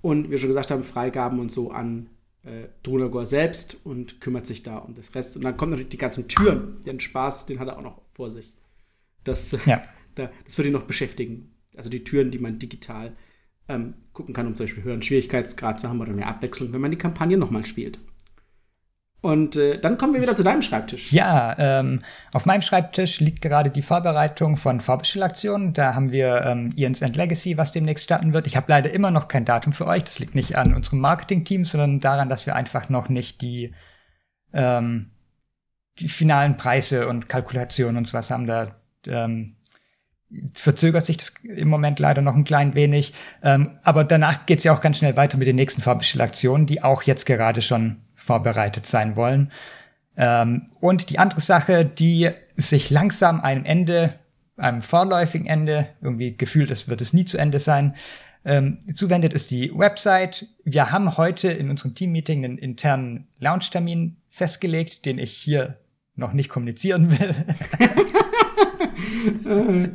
und 0.00 0.30
wie 0.30 0.38
schon 0.38 0.48
gesagt 0.48 0.70
haben, 0.70 0.82
Freigaben 0.82 1.40
und 1.40 1.50
so 1.50 1.70
an 1.70 2.08
äh, 2.48 2.68
Drunagor 2.82 3.26
selbst 3.26 3.76
und 3.84 4.20
kümmert 4.20 4.46
sich 4.46 4.62
da 4.62 4.78
um 4.78 4.94
das 4.94 5.14
Rest. 5.14 5.36
Und 5.36 5.44
dann 5.44 5.56
kommen 5.56 5.70
natürlich 5.70 5.90
die 5.90 5.98
ganzen 5.98 6.28
Türen. 6.28 6.82
Den 6.84 7.00
Spaß, 7.00 7.46
den 7.46 7.58
hat 7.60 7.68
er 7.68 7.78
auch 7.78 7.82
noch 7.82 8.02
vor 8.12 8.30
sich. 8.30 8.52
Das, 9.24 9.56
ja. 9.66 9.82
da, 10.14 10.30
das 10.44 10.56
wird 10.56 10.66
ihn 10.66 10.72
noch 10.72 10.84
beschäftigen. 10.84 11.54
Also 11.76 11.90
die 11.90 12.04
Türen, 12.04 12.30
die 12.30 12.38
man 12.38 12.58
digital 12.58 13.16
ähm, 13.68 13.94
gucken 14.12 14.34
kann, 14.34 14.46
um 14.46 14.54
zum 14.54 14.64
Beispiel 14.64 14.82
höheren 14.82 15.02
Schwierigkeitsgrad 15.02 15.78
zu 15.78 15.88
haben 15.88 16.00
oder 16.00 16.12
mehr 16.12 16.28
Abwechslung, 16.28 16.72
wenn 16.72 16.80
man 16.80 16.90
die 16.90 16.96
Kampagne 16.96 17.36
nochmal 17.36 17.66
spielt. 17.66 17.98
Und 19.20 19.56
äh, 19.56 19.80
dann 19.80 19.98
kommen 19.98 20.14
wir 20.14 20.22
wieder 20.22 20.36
zu 20.36 20.44
deinem 20.44 20.62
Schreibtisch. 20.62 21.12
Ja, 21.12 21.56
ähm, 21.58 22.02
auf 22.32 22.46
meinem 22.46 22.62
Schreibtisch 22.62 23.18
liegt 23.18 23.42
gerade 23.42 23.70
die 23.70 23.82
Vorbereitung 23.82 24.56
von 24.56 24.80
Vorbestellaktionen. 24.80 25.74
Da 25.74 25.94
haben 25.94 26.12
wir 26.12 26.44
ähm, 26.44 26.70
Ian's 26.76 27.02
End 27.02 27.16
Legacy, 27.16 27.58
was 27.58 27.72
demnächst 27.72 28.04
starten 28.04 28.32
wird. 28.32 28.46
Ich 28.46 28.56
habe 28.56 28.66
leider 28.68 28.92
immer 28.92 29.10
noch 29.10 29.26
kein 29.26 29.44
Datum 29.44 29.72
für 29.72 29.88
euch. 29.88 30.04
Das 30.04 30.20
liegt 30.20 30.36
nicht 30.36 30.56
an 30.56 30.72
unserem 30.72 31.00
Marketing-Team, 31.00 31.64
sondern 31.64 31.98
daran, 31.98 32.28
dass 32.28 32.46
wir 32.46 32.54
einfach 32.54 32.90
noch 32.90 33.08
nicht 33.08 33.42
die, 33.42 33.74
ähm, 34.52 35.10
die 35.98 36.08
finalen 36.08 36.56
Preise 36.56 37.08
und 37.08 37.28
Kalkulationen 37.28 37.96
und 37.96 38.06
sowas 38.06 38.30
haben. 38.30 38.46
Da 38.46 38.76
ähm, 39.08 39.56
verzögert 40.54 41.06
sich 41.06 41.16
das 41.16 41.34
im 41.42 41.68
Moment 41.68 41.98
leider 41.98 42.22
noch 42.22 42.36
ein 42.36 42.44
klein 42.44 42.74
wenig. 42.74 43.14
Ähm, 43.42 43.80
aber 43.82 44.04
danach 44.04 44.46
geht 44.46 44.58
es 44.58 44.64
ja 44.64 44.72
auch 44.72 44.80
ganz 44.80 44.98
schnell 44.98 45.16
weiter 45.16 45.38
mit 45.38 45.48
den 45.48 45.56
nächsten 45.56 45.82
Vorbestellaktionen, 45.82 46.68
die 46.68 46.84
auch 46.84 47.02
jetzt 47.02 47.26
gerade 47.26 47.62
schon 47.62 48.02
vorbereitet 48.28 48.86
sein 48.86 49.16
wollen. 49.16 49.50
Ähm, 50.18 50.70
und 50.80 51.08
die 51.08 51.18
andere 51.18 51.40
Sache, 51.40 51.86
die 51.86 52.30
sich 52.56 52.90
langsam 52.90 53.40
einem 53.40 53.64
Ende, 53.64 54.12
einem 54.58 54.82
vorläufigen 54.82 55.46
Ende, 55.46 55.88
irgendwie 56.02 56.36
gefühlt, 56.36 56.70
es 56.70 56.88
wird 56.88 57.00
es 57.00 57.14
nie 57.14 57.24
zu 57.24 57.38
Ende 57.38 57.58
sein, 57.58 57.94
ähm, 58.44 58.78
zuwendet, 58.94 59.32
ist 59.32 59.50
die 59.50 59.72
Website. 59.74 60.46
Wir 60.64 60.92
haben 60.92 61.16
heute 61.16 61.48
in 61.48 61.70
unserem 61.70 61.94
Teammeeting 61.94 62.44
einen 62.44 62.58
internen 62.58 63.28
Launch-Termin 63.38 64.16
festgelegt, 64.28 65.06
den 65.06 65.18
ich 65.18 65.32
hier 65.32 65.78
noch 66.18 66.32
nicht 66.32 66.48
kommunizieren 66.48 67.10
will. 67.18 67.34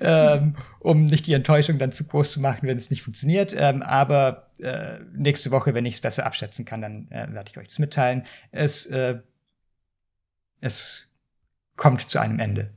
ähm, 0.00 0.56
um 0.80 1.04
nicht 1.04 1.26
die 1.26 1.34
Enttäuschung 1.34 1.78
dann 1.78 1.92
zu 1.92 2.04
groß 2.04 2.32
zu 2.32 2.40
machen, 2.40 2.68
wenn 2.68 2.78
es 2.78 2.90
nicht 2.90 3.02
funktioniert. 3.02 3.54
Ähm, 3.56 3.82
aber 3.82 4.50
äh, 4.60 4.98
nächste 5.14 5.50
Woche, 5.50 5.74
wenn 5.74 5.86
ich 5.86 5.94
es 5.94 6.00
besser 6.00 6.26
abschätzen 6.26 6.64
kann, 6.64 6.80
dann 6.80 7.08
äh, 7.10 7.32
werde 7.32 7.50
ich 7.50 7.58
euch 7.58 7.68
das 7.68 7.78
mitteilen. 7.78 8.24
Es, 8.50 8.86
äh, 8.86 9.18
es 10.60 11.08
kommt 11.76 12.00
zu 12.10 12.18
einem 12.18 12.38
Ende. 12.38 12.70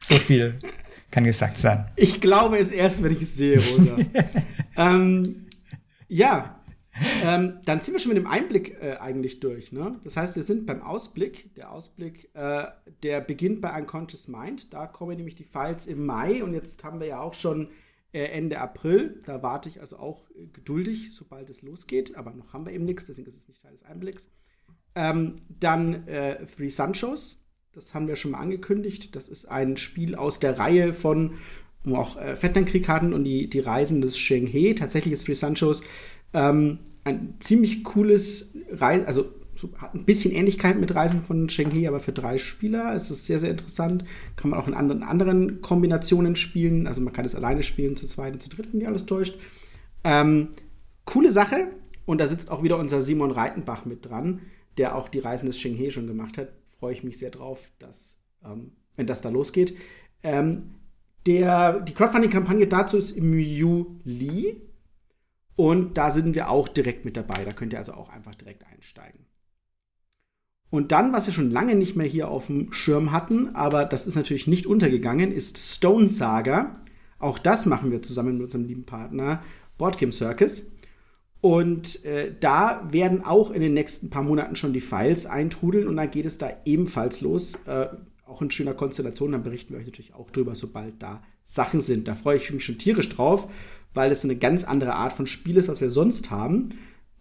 So 0.00 0.14
viel 0.14 0.58
kann 1.10 1.24
gesagt 1.24 1.58
sein. 1.58 1.90
Ich 1.96 2.20
glaube 2.20 2.58
es 2.58 2.70
erst, 2.70 3.02
wenn 3.02 3.12
ich 3.12 3.22
es 3.22 3.36
sehe, 3.36 3.58
Rosa. 3.58 3.96
ähm, 4.76 5.46
ja, 6.08 6.59
ähm, 7.24 7.58
dann 7.64 7.80
sind 7.80 7.94
wir 7.94 8.00
schon 8.00 8.12
mit 8.12 8.18
dem 8.18 8.26
Einblick 8.26 8.76
äh, 8.82 8.96
eigentlich 8.96 9.40
durch. 9.40 9.72
Ne? 9.72 10.00
Das 10.04 10.16
heißt, 10.16 10.36
wir 10.36 10.42
sind 10.42 10.66
beim 10.66 10.82
Ausblick. 10.82 11.54
Der 11.54 11.70
Ausblick, 11.70 12.30
äh, 12.34 12.66
der 13.02 13.20
beginnt 13.20 13.60
bei 13.60 13.78
Unconscious 13.78 14.28
Mind. 14.28 14.72
Da 14.72 14.86
kommen 14.86 15.16
nämlich 15.16 15.36
die 15.36 15.44
Files 15.44 15.86
im 15.86 16.04
Mai 16.04 16.42
und 16.42 16.52
jetzt 16.52 16.82
haben 16.82 17.00
wir 17.00 17.06
ja 17.06 17.20
auch 17.20 17.34
schon 17.34 17.68
äh, 18.12 18.24
Ende 18.24 18.58
April. 18.58 19.20
Da 19.24 19.42
warte 19.42 19.68
ich 19.68 19.80
also 19.80 19.98
auch 19.98 20.28
äh, 20.30 20.46
geduldig, 20.46 21.14
sobald 21.14 21.48
es 21.48 21.62
losgeht. 21.62 22.16
Aber 22.16 22.32
noch 22.32 22.52
haben 22.52 22.66
wir 22.66 22.72
eben 22.72 22.84
nichts, 22.84 23.06
deswegen 23.06 23.28
ist 23.28 23.36
es 23.36 23.48
nicht 23.48 23.62
Teil 23.62 23.72
des 23.72 23.84
Einblicks. 23.84 24.28
Ähm, 24.96 25.42
dann 25.48 26.08
äh, 26.08 26.44
Three 26.46 26.70
Sunshows. 26.70 27.44
Das 27.72 27.94
haben 27.94 28.08
wir 28.08 28.16
schon 28.16 28.32
mal 28.32 28.40
angekündigt. 28.40 29.14
Das 29.14 29.28
ist 29.28 29.44
ein 29.46 29.76
Spiel 29.76 30.16
aus 30.16 30.40
der 30.40 30.58
Reihe 30.58 30.92
von 30.92 31.34
wo 31.84 31.96
auch 31.96 32.16
äh, 32.16 32.36
Fettlandkrieg 32.36 32.88
hatten 32.88 33.12
und 33.12 33.24
die, 33.24 33.48
die 33.48 33.60
Reisen 33.60 34.00
des 34.00 34.18
Sheng 34.18 34.46
He. 34.46 34.74
Tatsächlich 34.74 35.12
ist 35.12 35.24
Three 35.24 35.34
Sunshows 35.34 35.82
ähm, 36.32 36.78
ein 37.04 37.34
ziemlich 37.40 37.84
cooles 37.84 38.54
Reisen, 38.70 39.06
also 39.06 39.26
so, 39.60 39.70
hat 39.76 39.94
ein 39.94 40.04
bisschen 40.04 40.32
Ähnlichkeit 40.32 40.78
mit 40.80 40.94
Reisen 40.94 41.20
von 41.22 41.50
Sheng 41.50 41.70
He, 41.70 41.86
aber 41.86 42.00
für 42.00 42.12
drei 42.12 42.38
Spieler. 42.38 42.94
Es 42.94 43.10
ist 43.10 43.26
sehr, 43.26 43.38
sehr 43.38 43.50
interessant. 43.50 44.04
Kann 44.36 44.50
man 44.50 44.58
auch 44.58 44.66
in 44.66 44.74
anderen, 44.74 45.02
anderen 45.02 45.60
Kombinationen 45.60 46.34
spielen. 46.34 46.86
Also 46.86 47.00
man 47.02 47.12
kann 47.12 47.26
es 47.26 47.34
alleine 47.34 47.62
spielen, 47.62 47.96
zu 47.96 48.06
zweit 48.06 48.32
und 48.32 48.42
zu 48.42 48.48
dritt, 48.48 48.72
wenn 48.72 48.80
die 48.80 48.86
alles 48.86 49.06
täuscht. 49.06 49.38
Ähm, 50.02 50.48
coole 51.04 51.30
Sache. 51.30 51.68
Und 52.06 52.18
da 52.18 52.26
sitzt 52.26 52.50
auch 52.50 52.62
wieder 52.62 52.78
unser 52.78 53.02
Simon 53.02 53.30
Reitenbach 53.30 53.84
mit 53.84 54.06
dran, 54.06 54.40
der 54.78 54.96
auch 54.96 55.08
die 55.08 55.18
Reisen 55.18 55.46
des 55.46 55.60
Sheng 55.60 55.74
He 55.74 55.90
schon 55.90 56.06
gemacht 56.06 56.38
hat. 56.38 56.48
Freue 56.78 56.92
ich 56.92 57.04
mich 57.04 57.18
sehr 57.18 57.30
drauf, 57.30 57.70
dass, 57.78 58.18
ähm, 58.44 58.72
wenn 58.96 59.06
das 59.06 59.20
da 59.20 59.28
losgeht. 59.28 59.76
Ähm, 60.22 60.70
der, 61.26 61.80
die 61.80 61.92
Crowdfunding-Kampagne 61.92 62.66
dazu 62.66 62.96
ist 62.96 63.10
im 63.10 63.38
Juli. 63.38 64.62
Und 65.60 65.98
da 65.98 66.10
sind 66.10 66.34
wir 66.34 66.48
auch 66.48 66.68
direkt 66.68 67.04
mit 67.04 67.18
dabei. 67.18 67.44
Da 67.44 67.50
könnt 67.50 67.74
ihr 67.74 67.78
also 67.78 67.92
auch 67.92 68.08
einfach 68.08 68.34
direkt 68.34 68.64
einsteigen. 68.72 69.26
Und 70.70 70.90
dann, 70.90 71.12
was 71.12 71.26
wir 71.26 71.34
schon 71.34 71.50
lange 71.50 71.74
nicht 71.74 71.96
mehr 71.96 72.06
hier 72.06 72.28
auf 72.28 72.46
dem 72.46 72.72
Schirm 72.72 73.12
hatten, 73.12 73.54
aber 73.54 73.84
das 73.84 74.06
ist 74.06 74.14
natürlich 74.14 74.46
nicht 74.46 74.66
untergegangen, 74.66 75.30
ist 75.30 75.58
Stone 75.58 76.08
Saga. 76.08 76.80
Auch 77.18 77.38
das 77.38 77.66
machen 77.66 77.90
wir 77.90 78.00
zusammen 78.00 78.38
mit 78.38 78.44
unserem 78.44 78.64
lieben 78.64 78.86
Partner 78.86 79.42
Boardgame 79.76 80.12
Circus. 80.12 80.72
Und 81.42 82.06
äh, 82.06 82.34
da 82.40 82.88
werden 82.90 83.22
auch 83.22 83.50
in 83.50 83.60
den 83.60 83.74
nächsten 83.74 84.08
paar 84.08 84.22
Monaten 84.22 84.56
schon 84.56 84.72
die 84.72 84.80
Files 84.80 85.26
eintrudeln 85.26 85.88
und 85.88 85.96
dann 85.96 86.10
geht 86.10 86.24
es 86.24 86.38
da 86.38 86.54
ebenfalls 86.64 87.20
los. 87.20 87.56
Äh, 87.66 87.88
auch 88.24 88.40
in 88.40 88.50
schöner 88.50 88.72
Konstellation, 88.72 89.32
dann 89.32 89.42
berichten 89.42 89.74
wir 89.74 89.80
euch 89.80 89.86
natürlich 89.86 90.14
auch 90.14 90.30
drüber, 90.30 90.54
sobald 90.54 91.02
da 91.02 91.22
Sachen 91.44 91.82
sind. 91.82 92.08
Da 92.08 92.14
freue 92.14 92.38
ich 92.38 92.50
mich 92.50 92.64
schon 92.64 92.78
tierisch 92.78 93.10
drauf, 93.10 93.50
weil 93.94 94.12
es 94.12 94.24
eine 94.24 94.36
ganz 94.36 94.64
andere 94.64 94.94
Art 94.94 95.12
von 95.12 95.26
Spiel 95.26 95.56
ist, 95.56 95.68
was 95.68 95.80
wir 95.80 95.90
sonst 95.90 96.30
haben. 96.30 96.70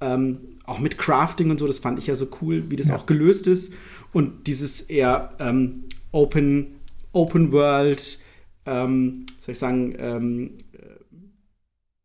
Ähm, 0.01 0.57
auch 0.65 0.79
mit 0.79 0.97
Crafting 0.97 1.49
und 1.49 1.59
so, 1.59 1.67
das 1.67 1.79
fand 1.79 1.99
ich 1.99 2.07
ja 2.07 2.15
so 2.15 2.27
cool, 2.41 2.69
wie 2.69 2.75
das 2.75 2.87
ja. 2.87 2.95
auch 2.95 3.05
gelöst 3.05 3.47
ist. 3.47 3.73
Und 4.13 4.47
dieses 4.47 4.81
eher 4.81 5.33
ähm, 5.39 5.85
Open, 6.11 6.79
Open 7.11 7.51
World, 7.51 8.19
ähm, 8.65 9.25
soll 9.41 9.53
ich 9.53 9.59
sagen, 9.59 9.95
ähm, 9.97 10.57
äh, 10.73 10.77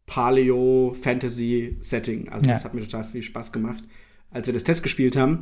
Paleo 0.06 0.94
Fantasy 1.00 1.76
Setting. 1.80 2.28
Also 2.30 2.46
ja. 2.46 2.54
das 2.54 2.64
hat 2.64 2.74
mir 2.74 2.82
total 2.82 3.04
viel 3.04 3.22
Spaß 3.22 3.52
gemacht, 3.52 3.84
als 4.30 4.46
wir 4.46 4.54
das 4.54 4.64
Test 4.64 4.82
gespielt 4.82 5.16
haben. 5.16 5.40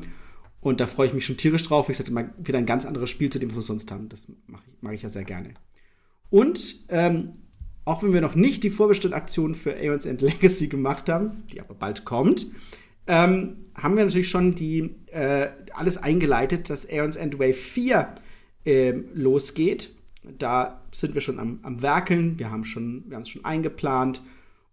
Und 0.61 0.81
da 0.81 0.87
freue 0.87 1.09
ich 1.09 1.15
mich 1.15 1.27
schon 1.27 1.37
tierisch 1.37 1.65
drauf. 1.65 1.89
Ich 1.89 1.97
sagte 1.97 2.13
mal 2.13 2.33
wieder 2.39 2.59
ein 2.59 2.67
ganz 2.67 2.85
anderes 2.85 3.11
Spiel 3.11 3.31
zu 3.31 3.39
dem, 3.39 3.51
was 3.51 3.57
wir 3.57 3.63
sonst 3.63 3.91
haben. 3.91 4.09
Das 4.09 4.29
mag 4.47 4.63
ich, 4.67 4.81
mag 4.81 4.95
ich 4.95 5.03
ja 5.03 5.09
sehr 5.09 5.25
gerne. 5.25 5.55
Und 6.31 6.77
ähm, 6.89 7.42
auch 7.85 8.03
wenn 8.03 8.13
wir 8.13 8.21
noch 8.21 8.35
nicht 8.35 8.63
die 8.63 8.71
Vorbestellaktion 8.71 9.55
für 9.55 9.75
Aeons 9.75 10.07
End 10.07 10.21
Legacy 10.21 10.69
gemacht 10.69 11.09
haben, 11.09 11.45
die 11.53 11.61
aber 11.61 11.75
bald 11.75 12.05
kommt, 12.05 12.47
ähm, 13.07 13.57
haben 13.75 13.97
wir 13.97 14.05
natürlich 14.05 14.29
schon 14.29 14.55
die, 14.55 14.95
äh, 15.07 15.49
alles 15.75 15.99
eingeleitet, 15.99 16.71
dass 16.71 16.89
Aeons 16.89 17.17
End 17.17 17.39
Wave 17.39 17.55
4 17.55 18.15
äh, 18.65 18.93
losgeht. 19.15 19.91
Da 20.39 20.83
sind 20.93 21.15
wir 21.15 21.21
schon 21.21 21.41
am, 21.41 21.59
am 21.63 21.83
Werkeln, 21.83 22.39
wir 22.39 22.51
haben 22.51 22.65
schon, 22.65 23.05
wir 23.09 23.19
es 23.19 23.29
schon 23.29 23.45
eingeplant. 23.45 24.23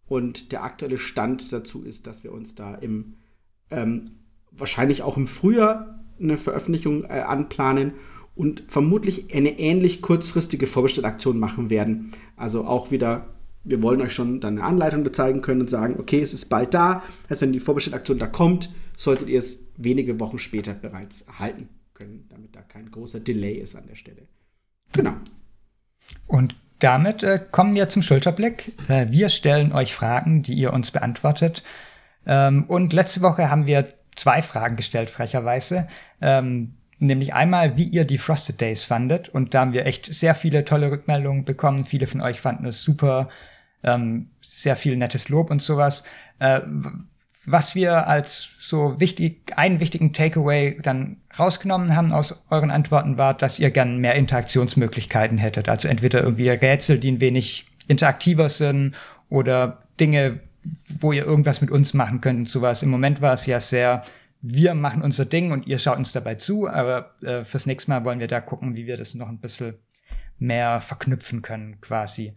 Und 0.07 0.51
der 0.51 0.63
aktuelle 0.63 0.97
Stand 0.97 1.51
dazu 1.51 1.83
ist, 1.83 2.07
dass 2.07 2.23
wir 2.23 2.31
uns 2.31 2.55
da 2.55 2.75
im 2.75 3.15
ähm, 3.71 4.11
wahrscheinlich 4.51 5.03
auch 5.03 5.17
im 5.17 5.27
Frühjahr 5.27 5.99
eine 6.19 6.37
Veröffentlichung 6.37 7.03
äh, 7.03 7.21
anplanen 7.21 7.93
und 8.39 8.63
vermutlich 8.69 9.35
eine 9.35 9.59
ähnlich 9.59 10.01
kurzfristige 10.01 10.65
Vorbestellaktion 10.65 11.37
machen 11.37 11.69
werden. 11.69 12.13
Also 12.37 12.65
auch 12.65 12.89
wieder, 12.89 13.25
wir 13.65 13.83
wollen 13.83 13.99
euch 13.99 14.13
schon 14.13 14.39
dann 14.39 14.57
eine 14.57 14.65
Anleitung 14.65 15.11
zeigen 15.11 15.41
können 15.41 15.59
und 15.59 15.69
sagen, 15.69 15.97
okay, 15.99 16.21
es 16.21 16.33
ist 16.33 16.45
bald 16.45 16.73
da. 16.73 17.03
Also 17.27 17.41
wenn 17.41 17.51
die 17.51 17.59
Vorbestellaktion 17.59 18.17
da 18.17 18.27
kommt, 18.27 18.73
solltet 18.95 19.27
ihr 19.27 19.39
es 19.39 19.65
wenige 19.75 20.21
Wochen 20.21 20.39
später 20.39 20.73
bereits 20.73 21.23
erhalten 21.23 21.67
können, 21.93 22.29
damit 22.29 22.55
da 22.55 22.61
kein 22.61 22.89
großer 22.89 23.19
Delay 23.19 23.55
ist 23.55 23.75
an 23.75 23.87
der 23.87 23.95
Stelle. 23.95 24.21
Genau. 24.93 25.15
Und 26.27 26.55
damit 26.79 27.23
äh, 27.23 27.41
kommen 27.51 27.75
wir 27.75 27.89
zum 27.89 28.03
Schulterblick. 28.03 28.71
Äh, 28.87 29.07
wir 29.09 29.27
stellen 29.27 29.73
euch 29.73 29.93
Fragen, 29.93 30.43
die 30.43 30.53
ihr 30.53 30.71
uns 30.71 30.91
beantwortet. 30.91 31.61
Ähm, 32.25 32.63
und 32.69 32.93
letzte 32.93 33.21
Woche 33.21 33.49
haben 33.49 33.67
wir 33.67 33.89
zwei 34.15 34.41
Fragen 34.41 34.77
gestellt, 34.77 35.09
frecherweise. 35.09 35.89
Ähm, 36.21 36.75
nämlich 36.99 37.33
einmal, 37.33 37.77
wie 37.77 37.83
ihr 37.83 38.05
die 38.05 38.17
Frosted 38.17 38.61
Days 38.61 38.83
fandet. 38.83 39.29
Und 39.29 39.53
da 39.53 39.61
haben 39.61 39.73
wir 39.73 39.85
echt 39.85 40.13
sehr 40.13 40.35
viele 40.35 40.65
tolle 40.65 40.91
Rückmeldungen 40.91 41.45
bekommen. 41.45 41.85
Viele 41.85 42.07
von 42.07 42.21
euch 42.21 42.41
fanden 42.41 42.65
es 42.65 42.83
super, 42.83 43.29
ähm, 43.83 44.29
sehr 44.41 44.75
viel 44.75 44.97
nettes 44.97 45.29
Lob 45.29 45.49
und 45.49 45.61
sowas. 45.61 46.03
Äh, 46.39 46.61
was 47.45 47.73
wir 47.73 48.07
als 48.07 48.49
so 48.59 48.99
wichtig, 48.99 49.53
einen 49.55 49.79
wichtigen 49.79 50.13
Takeaway 50.13 50.77
dann 50.81 51.17
rausgenommen 51.37 51.95
haben 51.95 52.11
aus 52.11 52.45
euren 52.49 52.69
Antworten 52.69 53.17
war, 53.17 53.33
dass 53.33 53.59
ihr 53.59 53.71
gern 53.71 53.97
mehr 53.97 54.15
Interaktionsmöglichkeiten 54.15 55.37
hättet. 55.37 55.69
Also 55.69 55.87
entweder 55.87 56.21
irgendwie 56.21 56.49
Rätsel, 56.49 56.99
die 56.99 57.11
ein 57.11 57.21
wenig 57.21 57.65
interaktiver 57.87 58.49
sind 58.49 58.93
oder 59.29 59.79
Dinge, 59.99 60.41
wo 60.99 61.11
ihr 61.11 61.25
irgendwas 61.25 61.61
mit 61.61 61.71
uns 61.71 61.93
machen 61.93 62.21
könnt 62.21 62.39
und 62.39 62.49
sowas. 62.49 62.83
Im 62.83 62.89
Moment 62.89 63.21
war 63.21 63.33
es 63.33 63.45
ja 63.45 63.59
sehr, 63.59 64.03
wir 64.41 64.73
machen 64.73 65.01
unser 65.01 65.25
Ding 65.25 65.51
und 65.51 65.67
ihr 65.67 65.79
schaut 65.79 65.97
uns 65.97 66.11
dabei 66.11 66.35
zu, 66.35 66.67
aber 66.67 67.15
äh, 67.21 67.43
fürs 67.43 67.65
nächste 67.65 67.91
Mal 67.91 68.05
wollen 68.05 68.19
wir 68.19 68.27
da 68.27 68.39
gucken, 68.39 68.77
wie 68.77 68.87
wir 68.87 68.97
das 68.97 69.13
noch 69.13 69.27
ein 69.27 69.39
bisschen 69.39 69.79
mehr 70.37 70.79
verknüpfen 70.79 71.41
können, 71.41 71.81
quasi. 71.81 72.35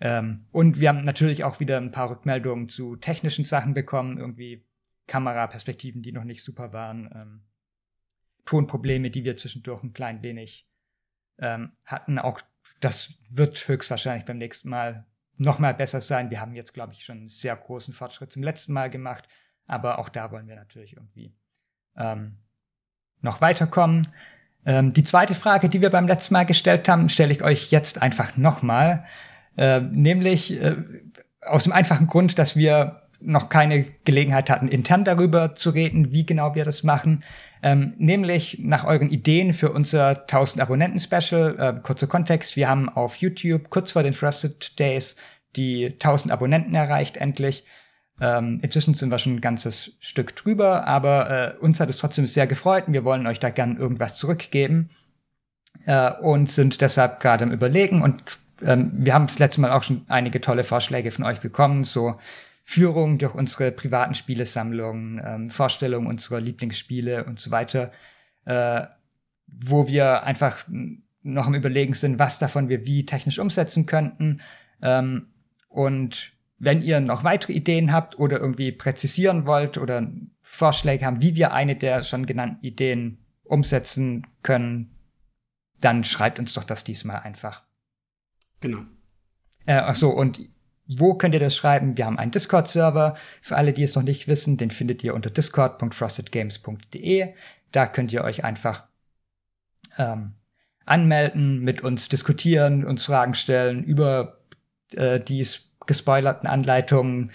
Ähm, 0.00 0.46
und 0.50 0.80
wir 0.80 0.88
haben 0.88 1.04
natürlich 1.04 1.44
auch 1.44 1.60
wieder 1.60 1.76
ein 1.76 1.92
paar 1.92 2.10
Rückmeldungen 2.10 2.68
zu 2.68 2.96
technischen 2.96 3.44
Sachen 3.44 3.74
bekommen, 3.74 4.18
irgendwie 4.18 4.66
Kameraperspektiven, 5.06 6.02
die 6.02 6.12
noch 6.12 6.24
nicht 6.24 6.42
super 6.42 6.72
waren, 6.72 7.10
ähm, 7.14 7.40
Tonprobleme, 8.44 9.10
die 9.10 9.24
wir 9.24 9.36
zwischendurch 9.36 9.82
ein 9.82 9.92
klein 9.92 10.22
wenig 10.22 10.68
ähm, 11.38 11.72
hatten. 11.84 12.18
Auch 12.18 12.40
das 12.80 13.14
wird 13.30 13.68
höchstwahrscheinlich 13.68 14.24
beim 14.24 14.38
nächsten 14.38 14.68
Mal 14.68 15.06
noch 15.36 15.58
mal 15.58 15.74
besser 15.74 16.00
sein. 16.00 16.30
Wir 16.30 16.40
haben 16.40 16.54
jetzt, 16.54 16.74
glaube 16.74 16.92
ich, 16.92 17.04
schon 17.04 17.18
einen 17.18 17.28
sehr 17.28 17.56
großen 17.56 17.94
Fortschritt 17.94 18.32
zum 18.32 18.42
letzten 18.42 18.72
Mal 18.72 18.90
gemacht, 18.90 19.28
aber 19.66 19.98
auch 19.98 20.08
da 20.08 20.30
wollen 20.30 20.48
wir 20.48 20.56
natürlich 20.56 20.94
irgendwie 20.96 21.34
ähm, 21.96 22.36
noch 23.20 23.40
weiterkommen. 23.40 24.06
Ähm, 24.66 24.92
die 24.92 25.04
zweite 25.04 25.34
Frage, 25.34 25.68
die 25.68 25.80
wir 25.80 25.90
beim 25.90 26.06
letzten 26.06 26.34
Mal 26.34 26.46
gestellt 26.46 26.88
haben, 26.88 27.08
stelle 27.08 27.32
ich 27.32 27.42
euch 27.42 27.70
jetzt 27.70 28.02
einfach 28.02 28.36
nochmal, 28.36 29.04
äh, 29.56 29.80
nämlich 29.80 30.60
äh, 30.60 30.76
aus 31.42 31.64
dem 31.64 31.72
einfachen 31.72 32.06
Grund, 32.06 32.38
dass 32.38 32.56
wir 32.56 33.02
noch 33.20 33.48
keine 33.48 33.84
Gelegenheit 34.04 34.50
hatten, 34.50 34.68
intern 34.68 35.04
darüber 35.04 35.54
zu 35.54 35.70
reden, 35.70 36.12
wie 36.12 36.26
genau 36.26 36.54
wir 36.54 36.64
das 36.64 36.82
machen. 36.82 37.24
Ähm, 37.62 37.94
nämlich 37.96 38.58
nach 38.60 38.84
euren 38.84 39.10
Ideen 39.10 39.54
für 39.54 39.72
unser 39.72 40.22
1000 40.22 40.60
Abonnenten-Special. 40.60 41.56
Äh, 41.58 41.80
kurzer 41.82 42.06
Kontext, 42.06 42.56
wir 42.56 42.68
haben 42.68 42.88
auf 42.90 43.16
YouTube 43.16 43.70
kurz 43.70 43.92
vor 43.92 44.02
den 44.02 44.12
Frosted 44.12 44.78
Days 44.78 45.16
die 45.56 45.86
1000 45.86 46.32
Abonnenten 46.32 46.74
erreicht 46.74 47.16
endlich. 47.16 47.64
Ähm, 48.20 48.60
inzwischen 48.62 48.94
sind 48.94 49.10
wir 49.10 49.18
schon 49.18 49.36
ein 49.36 49.40
ganzes 49.40 49.96
Stück 50.00 50.36
drüber, 50.36 50.86
aber 50.86 51.56
äh, 51.56 51.58
uns 51.58 51.80
hat 51.80 51.88
es 51.88 51.98
trotzdem 51.98 52.26
sehr 52.26 52.46
gefreut 52.46 52.86
und 52.86 52.92
wir 52.92 53.04
wollen 53.04 53.26
euch 53.26 53.40
da 53.40 53.50
gern 53.50 53.76
irgendwas 53.76 54.16
zurückgeben 54.16 54.90
äh, 55.86 56.12
und 56.12 56.50
sind 56.50 56.80
deshalb 56.80 57.18
gerade 57.20 57.44
am 57.44 57.50
Überlegen 57.50 58.02
und 58.02 58.22
ähm, 58.62 58.92
wir 58.94 59.14
haben 59.14 59.26
das 59.26 59.38
letzte 59.40 59.60
Mal 59.60 59.72
auch 59.72 59.82
schon 59.82 60.02
einige 60.08 60.40
tolle 60.40 60.62
Vorschläge 60.62 61.10
von 61.10 61.24
euch 61.24 61.40
bekommen, 61.40 61.82
so 61.82 62.18
Führung 62.62 63.18
durch 63.18 63.34
unsere 63.34 63.72
privaten 63.72 64.14
Spielesammlungen, 64.14 65.20
ähm, 65.24 65.50
Vorstellungen 65.50 66.06
unserer 66.06 66.40
Lieblingsspiele 66.40 67.24
und 67.24 67.40
so 67.40 67.50
weiter, 67.50 67.92
äh, 68.46 68.82
wo 69.46 69.88
wir 69.88 70.22
einfach 70.22 70.64
noch 71.22 71.46
am 71.46 71.54
Überlegen 71.54 71.94
sind, 71.94 72.18
was 72.18 72.38
davon 72.38 72.68
wir 72.68 72.86
wie 72.86 73.04
technisch 73.06 73.38
umsetzen 73.38 73.86
könnten. 73.86 74.40
Ähm, 74.80 75.26
und 75.68 76.33
wenn 76.58 76.82
ihr 76.82 77.00
noch 77.00 77.24
weitere 77.24 77.52
Ideen 77.52 77.92
habt 77.92 78.18
oder 78.18 78.40
irgendwie 78.40 78.72
präzisieren 78.72 79.46
wollt 79.46 79.78
oder 79.78 80.10
Vorschläge 80.40 81.04
haben, 81.04 81.22
wie 81.22 81.34
wir 81.34 81.52
eine 81.52 81.76
der 81.76 82.02
schon 82.02 82.26
genannten 82.26 82.64
Ideen 82.64 83.18
umsetzen 83.44 84.26
können, 84.42 84.94
dann 85.80 86.04
schreibt 86.04 86.38
uns 86.38 86.54
doch 86.54 86.64
das 86.64 86.84
diesmal 86.84 87.16
einfach. 87.16 87.62
Genau. 88.60 88.80
Äh, 89.66 89.74
ach 89.74 89.94
so, 89.94 90.10
und 90.10 90.40
wo 90.86 91.14
könnt 91.14 91.34
ihr 91.34 91.40
das 91.40 91.56
schreiben? 91.56 91.96
Wir 91.96 92.06
haben 92.06 92.18
einen 92.18 92.30
Discord-Server. 92.30 93.16
Für 93.40 93.56
alle, 93.56 93.72
die 93.72 93.82
es 93.82 93.94
noch 93.94 94.02
nicht 94.02 94.28
wissen, 94.28 94.56
den 94.56 94.70
findet 94.70 95.02
ihr 95.02 95.14
unter 95.14 95.30
discord.frostedgames.de. 95.30 97.34
Da 97.72 97.86
könnt 97.86 98.12
ihr 98.12 98.22
euch 98.22 98.44
einfach 98.44 98.84
ähm, 99.98 100.34
anmelden, 100.84 101.60
mit 101.60 101.82
uns 101.82 102.08
diskutieren, 102.08 102.84
uns 102.84 103.06
Fragen 103.06 103.34
stellen 103.34 103.82
über 103.82 104.38
äh, 104.92 105.20
die 105.20 105.44
gespoilerten 105.86 106.48
Anleitungen, 106.48 107.30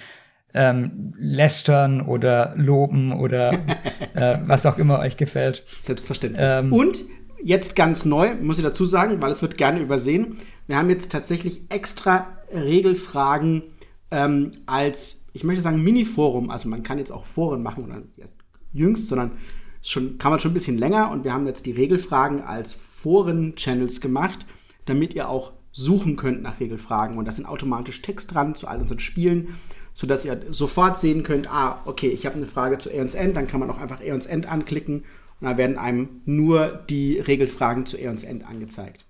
ähm, 0.54 1.14
lästern 1.18 2.02
oder 2.02 2.54
loben 2.56 3.14
oder 3.14 3.54
äh, 4.14 4.40
was 4.46 4.66
auch 4.66 4.78
immer 4.78 5.00
euch 5.00 5.18
gefällt. 5.18 5.64
Selbstverständlich. 5.80 6.42
Ähm, 6.44 6.74
Und 6.74 7.04
jetzt 7.44 7.76
ganz 7.76 8.06
neu, 8.06 8.36
muss 8.36 8.58
ich 8.58 8.64
dazu 8.64 8.86
sagen, 8.86 9.22
weil 9.22 9.32
es 9.32 9.42
wird 9.42 9.58
gerne 9.58 9.80
übersehen. 9.80 10.38
Wir 10.68 10.78
haben 10.78 10.90
jetzt 10.90 11.12
tatsächlich 11.12 11.62
extra 11.70 12.28
Regelfragen 12.54 13.64
ähm, 14.12 14.52
als, 14.66 15.26
ich 15.34 15.44
möchte 15.44 15.62
sagen, 15.62 15.84
Mini-Forum. 15.84 16.50
Also 16.50 16.68
man 16.70 16.84
kann 16.84 16.98
jetzt 16.98 17.12
auch 17.12 17.26
Foren 17.26 17.62
machen 17.62 17.86
oder 17.86 18.02
erst 18.18 18.36
jüngst, 18.74 19.08
sondern 19.08 19.34
schon, 19.82 20.18
kann 20.18 20.32
man 20.32 20.40
schon 20.40 20.52
ein 20.52 20.56
bisschen 20.56 20.78
länger. 20.78 21.12
Und 21.12 21.24
wir 21.24 21.34
haben 21.34 21.46
jetzt 21.46 21.66
die 21.66 21.72
Regelfragen 21.72 22.42
als 22.42 22.74
Foren-Channels 22.74 24.02
gemacht, 24.02 24.46
damit 24.86 25.14
ihr 25.14 25.30
auch 25.30 25.54
suchen 25.72 26.16
könnt 26.16 26.42
nach 26.42 26.60
Regelfragen. 26.60 27.18
Und 27.18 27.26
da 27.26 27.32
sind 27.32 27.46
automatisch 27.46 28.02
Text 28.02 28.34
dran 28.34 28.56
zu 28.56 28.68
all 28.68 28.80
unseren 28.80 29.00
Spielen, 29.00 29.56
sodass 29.94 30.26
ihr 30.26 30.40
sofort 30.50 31.00
sehen 31.00 31.24
könnt, 31.24 31.52
ah, 31.52 31.82
okay, 31.86 32.10
ich 32.10 32.26
habe 32.26 32.36
eine 32.36 32.48
Frage 32.48 32.78
zu 32.78 32.90
Aeons 32.90 33.16
End, 33.16 33.36
dann 33.36 33.48
kann 33.48 33.60
man 33.60 33.70
auch 33.70 33.80
einfach 33.80 34.02
Aeons 34.02 34.26
End 34.26 34.50
anklicken 34.50 35.04
und 35.42 35.48
da 35.48 35.58
werden 35.58 35.78
einem 35.78 36.22
nur 36.26 36.84
die 36.90 37.20
Regelfragen 37.20 37.86
zu 37.86 37.98
Aeons 37.98 38.24
End 38.24 38.48
angezeigt. 38.48 39.06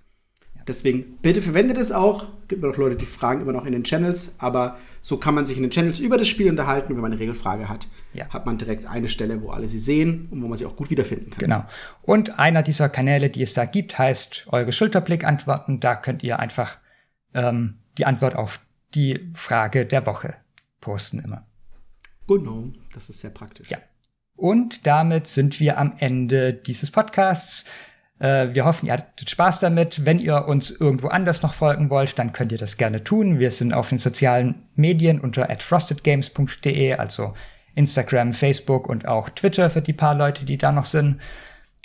Deswegen 0.68 1.18
bitte 1.24 1.42
verwendet 1.42 1.78
es 1.78 1.92
auch. 1.92 2.28
Gibt 2.48 2.64
auch 2.64 2.78
Leute, 2.78 2.96
die 2.96 3.08
fragen 3.08 3.42
immer 3.42 3.54
noch 3.54 3.66
in 3.66 3.72
den 3.72 3.84
Channels, 3.84 4.36
aber 4.38 4.78
so 5.02 5.18
kann 5.18 5.36
man 5.36 5.46
sich 5.46 5.58
in 5.58 5.64
den 5.64 5.72
Channels 5.72 6.00
über 6.00 6.18
das 6.18 6.28
Spiel 6.28 6.50
unterhalten. 6.50 6.96
Wenn 6.96 7.02
man 7.02 7.12
eine 7.12 7.20
Regelfrage 7.20 7.70
hat, 7.70 7.88
ja. 8.14 8.28
hat 8.30 8.46
man 8.46 8.58
direkt 8.58 8.86
eine 8.86 9.10
Stelle, 9.10 9.42
wo 9.42 9.50
alle 9.50 9.70
sie 9.70 9.80
sehen 9.80 10.28
und 10.32 10.42
wo 10.42 10.48
man 10.48 10.58
sie 10.58 10.66
auch 10.66 10.76
gut 10.76 10.90
wiederfinden 10.90 11.30
kann. 11.30 11.40
Genau. 11.40 11.66
Und 12.02 12.40
einer 12.40 12.64
dieser 12.64 12.90
Kanäle, 12.90 13.30
die 13.30 13.42
es 13.42 13.54
da 13.54 13.66
gibt, 13.66 13.98
heißt 13.98 14.48
eure 14.52 14.72
Schulterblick-Antworten. 14.72 15.80
Da 15.80 15.96
könnt 15.96 16.24
ihr 16.24 16.40
einfach 16.40 16.78
ähm, 17.34 17.80
die 17.98 18.06
Antwort 18.06 18.36
auf 18.36 18.60
die 18.94 19.30
Frage 19.34 19.86
der 19.86 20.06
Woche 20.06 20.36
posten 20.82 21.20
immer. 21.20 21.46
Genau, 22.28 22.70
das 22.94 23.10
ist 23.10 23.20
sehr 23.20 23.32
praktisch. 23.32 23.70
Ja. 23.70 23.80
Und 24.36 24.88
damit 24.88 25.28
sind 25.28 25.60
wir 25.60 25.78
am 25.78 25.94
Ende 25.98 26.54
dieses 26.54 26.92
Podcasts. 26.92 27.66
Äh, 28.20 28.50
wir 28.54 28.66
hoffen, 28.66 28.86
ihr 28.86 28.94
hattet 28.94 29.30
Spaß 29.30 29.62
damit. 29.62 30.06
Wenn 30.06 30.20
ihr 30.20 30.48
uns 30.48 30.72
irgendwo 30.72 31.08
anders 31.08 31.42
noch 31.42 31.54
folgen 31.54 31.90
wollt, 31.90 32.20
dann 32.20 32.34
könnt 32.34 32.52
ihr 32.52 32.58
das 32.58 32.78
gerne 32.78 33.04
tun. 33.04 33.40
Wir 33.40 33.52
sind 33.52 33.74
auf 33.74 33.90
den 33.90 33.98
sozialen 33.98 34.68
Medien 34.76 35.20
unter 35.20 35.48
frostedgames.de, 35.60 36.94
also 36.94 37.34
Instagram, 37.76 38.34
Facebook 38.34 38.90
und 38.90 39.08
auch 39.08 39.30
Twitter 39.30 39.70
für 39.70 39.82
die 39.82 39.94
paar 39.94 40.16
Leute, 40.16 40.46
die 40.46 40.58
da 40.58 40.72
noch 40.72 40.86
sind. 40.86 41.20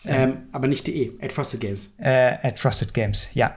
Ähm, 0.06 0.48
aber 0.52 0.66
nicht 0.66 0.86
de, 0.86 1.12
at 1.22 1.32
Frosted 1.32 1.60
Games. 1.60 1.92
Äh, 1.98 2.34
at 2.42 2.58
Frosted 2.58 2.92
Games, 2.92 3.28
ja. 3.32 3.54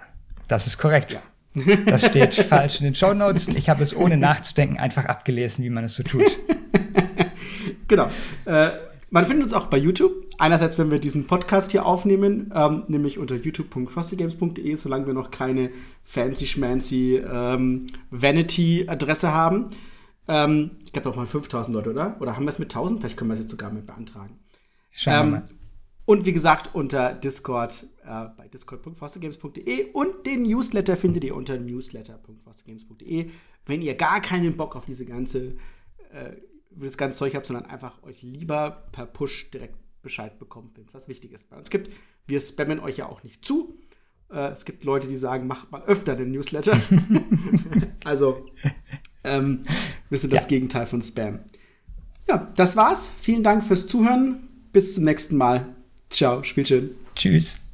Das 0.47 0.67
ist 0.67 0.77
korrekt. 0.77 1.13
Ja. 1.13 1.21
Das 1.87 2.05
steht 2.05 2.35
falsch 2.35 2.79
in 2.79 2.85
den 2.85 2.95
Show 2.95 3.13
Notes. 3.13 3.47
Ich 3.47 3.69
habe 3.69 3.81
es 3.81 3.95
ohne 3.95 4.15
nachzudenken 4.15 4.77
einfach 4.77 5.05
abgelesen, 5.05 5.65
wie 5.65 5.69
man 5.71 5.85
es 5.85 5.95
so 5.95 6.03
tut. 6.03 6.37
genau. 7.87 8.09
Äh, 8.45 8.69
man 9.09 9.25
findet 9.25 9.45
uns 9.45 9.53
auch 9.53 9.65
bei 9.65 9.77
YouTube. 9.77 10.11
Einerseits, 10.37 10.77
wenn 10.77 10.91
wir 10.91 10.99
diesen 10.99 11.25
Podcast 11.25 11.71
hier 11.71 11.85
aufnehmen, 11.85 12.51
ähm, 12.53 12.83
nämlich 12.87 13.17
unter 13.17 13.35
youtube.frostygames.de, 13.35 14.75
solange 14.75 15.07
wir 15.07 15.13
noch 15.13 15.31
keine 15.31 15.71
fancy 16.03 16.45
schmancy 16.45 17.17
ähm, 17.17 17.87
Vanity-Adresse 18.11 19.33
haben. 19.33 19.67
Ähm, 20.27 20.71
ich 20.85 20.93
glaube 20.93 21.09
auch 21.09 21.15
mal 21.15 21.25
5000 21.25 21.73
Leute, 21.73 21.89
oder? 21.89 22.17
Oder 22.19 22.35
haben 22.35 22.45
wir 22.45 22.49
es 22.49 22.59
mit 22.59 22.69
1000? 22.69 22.99
Vielleicht 22.99 23.17
können 23.17 23.31
wir 23.31 23.33
es 23.33 23.39
jetzt 23.39 23.51
sogar 23.51 23.71
mit 23.71 23.87
beantragen. 23.87 24.39
Schauen 24.91 25.13
wir 25.13 25.19
ähm, 25.19 25.31
mal. 25.31 25.43
Und 26.05 26.25
wie 26.25 26.33
gesagt, 26.33 26.73
unter 26.73 27.13
Discord 27.13 27.87
äh, 28.05 28.25
bei 28.37 28.47
discord.fostergames.de 28.47 29.91
und 29.91 30.25
den 30.25 30.43
Newsletter 30.43 30.95
findet 30.95 31.23
ihr 31.23 31.35
unter 31.35 31.57
newsletter.fostergames.de. 31.57 33.29
Wenn 33.65 33.81
ihr 33.81 33.95
gar 33.95 34.21
keinen 34.21 34.55
Bock 34.55 34.75
auf 34.75 34.85
diese 34.85 35.05
ganze 35.05 35.57
äh, 36.13 36.31
das 36.71 36.97
ganze 36.97 37.17
Zeug 37.17 37.35
habt, 37.35 37.47
sondern 37.47 37.65
einfach 37.65 38.03
euch 38.03 38.21
lieber 38.21 38.87
per 38.91 39.05
Push 39.05 39.51
direkt 39.51 39.75
Bescheid 40.07 40.39
bekommt, 40.39 40.77
wenn 40.77 40.85
es 40.85 40.93
was 40.93 41.09
Wichtiges 41.09 41.43
bei 41.45 41.57
uns 41.57 41.69
gibt. 41.69 41.91
Wir 42.27 42.39
spammen 42.39 42.79
euch 42.79 42.95
ja 42.95 43.07
auch 43.07 43.23
nicht 43.23 43.43
zu. 43.43 43.77
Äh, 44.31 44.51
es 44.51 44.63
gibt 44.63 44.85
Leute, 44.85 45.07
die 45.07 45.17
sagen, 45.17 45.47
macht 45.47 45.69
mal 45.69 45.83
öfter 45.83 46.15
den 46.15 46.31
Newsletter. 46.31 46.79
also, 48.05 48.45
ähm, 49.25 49.63
wir 50.09 50.17
sind 50.17 50.31
das 50.31 50.43
ja. 50.43 50.47
Gegenteil 50.47 50.85
von 50.85 51.01
Spam. 51.01 51.39
Ja, 52.25 52.51
das 52.55 52.77
war's. 52.77 53.11
Vielen 53.19 53.43
Dank 53.43 53.65
fürs 53.65 53.85
Zuhören. 53.85 54.47
Bis 54.71 54.95
zum 54.95 55.03
nächsten 55.03 55.35
Mal. 55.35 55.75
Ciao, 56.09 56.41
spielt 56.43 56.69
schön. 56.69 56.95
Tschüss. 57.15 57.66